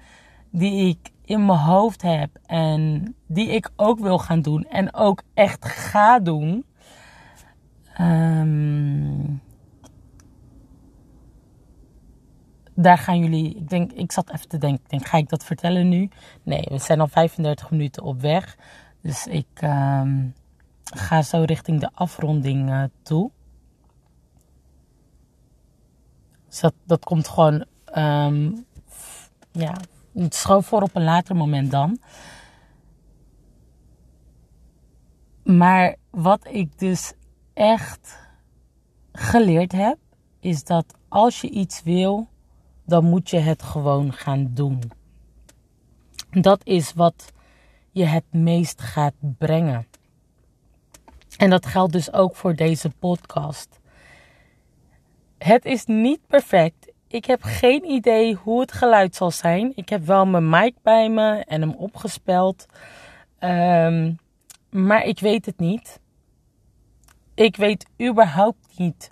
die 0.50 0.88
ik 0.88 1.10
in 1.24 1.46
mijn 1.46 1.58
hoofd 1.58 2.02
heb 2.02 2.30
en 2.46 3.14
die 3.26 3.48
ik 3.48 3.70
ook 3.76 3.98
wil 3.98 4.18
gaan 4.18 4.42
doen 4.42 4.64
en 4.64 4.94
ook 4.94 5.22
echt 5.34 5.64
ga 5.64 6.18
doen. 6.18 6.64
Ehm, 7.94 9.34
daar 12.82 12.98
gaan 12.98 13.18
jullie. 13.18 13.54
Ik 13.54 13.68
denk, 13.68 13.92
ik 13.92 14.12
zat 14.12 14.30
even 14.30 14.48
te 14.48 14.58
denken. 14.58 14.84
Denk, 14.88 15.06
ga 15.06 15.18
ik 15.18 15.28
dat 15.28 15.44
vertellen 15.44 15.88
nu? 15.88 16.08
Nee, 16.42 16.66
we 16.70 16.78
zijn 16.78 17.00
al 17.00 17.08
35 17.08 17.70
minuten 17.70 18.02
op 18.02 18.20
weg. 18.20 18.56
Dus 19.00 19.26
ik 19.26 19.46
ehm, 19.54 20.26
ga 20.84 21.22
zo 21.22 21.42
richting 21.42 21.80
de 21.80 21.90
afronding 21.94 22.70
uh, 22.70 22.84
toe. 23.02 23.30
Dus 26.48 26.60
dat, 26.60 26.74
dat 26.84 27.04
komt 27.04 27.28
gewoon. 27.28 27.64
Um, 27.94 28.66
ja, 29.52 29.74
het 30.14 30.36
voor 30.36 30.82
op 30.82 30.94
een 30.94 31.04
later 31.04 31.36
moment 31.36 31.70
dan. 31.70 31.98
Maar 35.42 35.96
wat 36.10 36.46
ik 36.46 36.78
dus 36.78 37.12
echt 37.54 38.18
geleerd 39.12 39.72
heb, 39.72 39.98
is 40.40 40.64
dat 40.64 40.94
als 41.08 41.40
je 41.40 41.50
iets 41.50 41.82
wil, 41.82 42.28
dan 42.90 43.04
moet 43.04 43.30
je 43.30 43.38
het 43.38 43.62
gewoon 43.62 44.12
gaan 44.12 44.50
doen. 44.54 44.80
Dat 46.30 46.60
is 46.64 46.92
wat 46.92 47.32
je 47.90 48.04
het 48.04 48.24
meest 48.30 48.80
gaat 48.80 49.14
brengen. 49.38 49.86
En 51.36 51.50
dat 51.50 51.66
geldt 51.66 51.92
dus 51.92 52.12
ook 52.12 52.36
voor 52.36 52.54
deze 52.54 52.90
podcast. 52.90 53.80
Het 55.38 55.64
is 55.64 55.84
niet 55.84 56.26
perfect. 56.26 56.92
Ik 57.08 57.24
heb 57.24 57.42
geen 57.42 57.90
idee 57.90 58.34
hoe 58.34 58.60
het 58.60 58.72
geluid 58.72 59.14
zal 59.14 59.30
zijn. 59.30 59.72
Ik 59.74 59.88
heb 59.88 60.04
wel 60.04 60.26
mijn 60.26 60.48
mic 60.48 60.74
bij 60.82 61.10
me 61.10 61.44
en 61.44 61.60
hem 61.60 61.74
opgespeld. 61.74 62.66
Um, 63.40 64.18
maar 64.70 65.04
ik 65.04 65.20
weet 65.20 65.46
het 65.46 65.58
niet. 65.58 66.00
Ik 67.34 67.56
weet 67.56 67.86
überhaupt 68.02 68.78
niet 68.78 69.10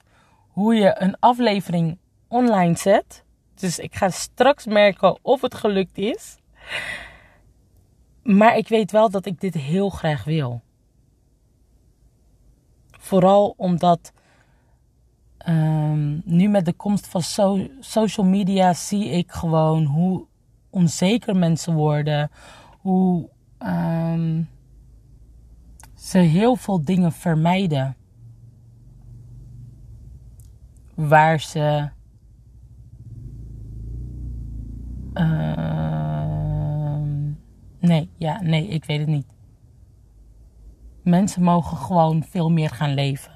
hoe 0.49 0.75
je 0.75 0.95
een 0.99 1.17
aflevering 1.19 1.99
online 2.29 2.77
zet. 2.77 3.25
Dus 3.59 3.79
ik 3.79 3.95
ga 3.95 4.11
straks 4.11 4.67
merken 4.67 5.19
of 5.23 5.41
het 5.41 5.55
gelukt 5.55 5.99
is. 5.99 6.37
Maar 8.23 8.57
ik 8.57 8.69
weet 8.69 8.91
wel 8.91 9.11
dat 9.11 9.27
ik 9.27 9.41
dit 9.41 9.55
heel 9.55 9.91
graag 9.91 10.25
wil. 10.25 10.63
Vooral 12.91 13.55
omdat 13.57 14.13
um, 15.49 16.23
nu 16.25 16.49
met 16.49 16.65
de 16.65 16.73
komst 16.73 17.07
van 17.07 17.23
social 17.81 18.27
media 18.27 18.73
zie 18.73 19.05
ik 19.09 19.31
gewoon 19.31 19.85
hoe 19.85 20.27
onzeker 20.71 21.37
mensen 21.37 21.75
worden. 21.75 22.31
Hoe 22.81 23.29
um, 23.59 24.49
ze 25.95 26.19
heel 26.19 26.57
veel 26.57 26.85
dingen 26.85 27.13
vermijden. 27.13 27.97
Waar 30.95 31.41
ze. 31.41 31.89
Uh, 35.19 36.99
nee, 37.79 38.11
ja, 38.17 38.43
nee, 38.43 38.67
ik 38.67 38.85
weet 38.85 38.99
het 38.99 39.09
niet. 39.09 39.27
Mensen 41.03 41.43
mogen 41.43 41.77
gewoon 41.77 42.25
veel 42.25 42.51
meer 42.51 42.71
gaan 42.71 42.95
leven. 42.95 43.33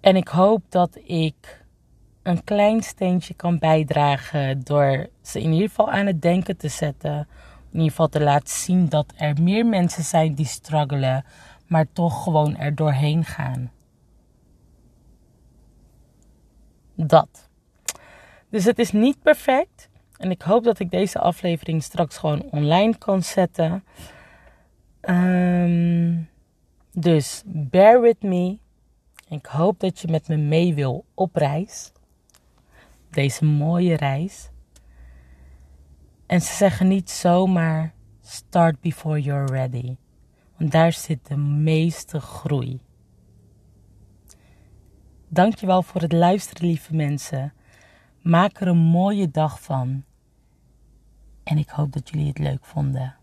En 0.00 0.16
ik 0.16 0.28
hoop 0.28 0.62
dat 0.68 0.98
ik 1.04 1.64
een 2.22 2.44
klein 2.44 2.82
steentje 2.82 3.34
kan 3.34 3.58
bijdragen 3.58 4.60
door 4.64 5.08
ze 5.22 5.40
in 5.40 5.52
ieder 5.52 5.68
geval 5.68 5.90
aan 5.90 6.06
het 6.06 6.22
denken 6.22 6.56
te 6.56 6.68
zetten 6.68 7.28
in 7.70 7.78
ieder 7.78 7.90
geval 7.90 8.08
te 8.08 8.20
laten 8.20 8.54
zien 8.54 8.88
dat 8.88 9.12
er 9.16 9.42
meer 9.42 9.66
mensen 9.66 10.04
zijn 10.04 10.34
die 10.34 10.46
struggelen, 10.46 11.24
maar 11.66 11.86
toch 11.92 12.22
gewoon 12.22 12.56
er 12.56 12.74
doorheen 12.74 13.24
gaan. 13.24 13.70
Dat. 16.94 17.49
Dus 18.50 18.64
het 18.64 18.78
is 18.78 18.92
niet 18.92 19.22
perfect. 19.22 19.88
En 20.16 20.30
ik 20.30 20.42
hoop 20.42 20.64
dat 20.64 20.78
ik 20.78 20.90
deze 20.90 21.18
aflevering 21.18 21.82
straks 21.82 22.18
gewoon 22.18 22.42
online 22.50 22.98
kan 22.98 23.22
zetten. 23.22 23.84
Um, 25.00 26.28
dus 26.92 27.42
bear 27.46 28.00
with 28.00 28.22
me. 28.22 28.58
Ik 29.28 29.46
hoop 29.46 29.80
dat 29.80 30.00
je 30.00 30.08
met 30.08 30.28
me 30.28 30.36
mee 30.36 30.74
wil 30.74 31.04
op 31.14 31.36
reis. 31.36 31.92
Deze 33.10 33.44
mooie 33.44 33.96
reis. 33.96 34.50
En 36.26 36.40
ze 36.40 36.52
zeggen 36.52 36.88
niet 36.88 37.10
zomaar 37.10 37.94
start 38.22 38.80
before 38.80 39.20
you're 39.20 39.52
ready. 39.52 39.96
Want 40.56 40.72
daar 40.72 40.92
zit 40.92 41.26
de 41.26 41.36
meeste 41.36 42.20
groei. 42.20 42.80
Dankjewel 45.28 45.82
voor 45.82 46.00
het 46.00 46.12
luisteren, 46.12 46.66
lieve 46.66 46.94
mensen. 46.94 47.52
Maak 48.20 48.60
er 48.60 48.68
een 48.68 48.76
mooie 48.76 49.30
dag 49.30 49.62
van. 49.62 50.04
En 51.42 51.58
ik 51.58 51.68
hoop 51.68 51.92
dat 51.92 52.10
jullie 52.10 52.26
het 52.26 52.38
leuk 52.38 52.64
vonden. 52.64 53.19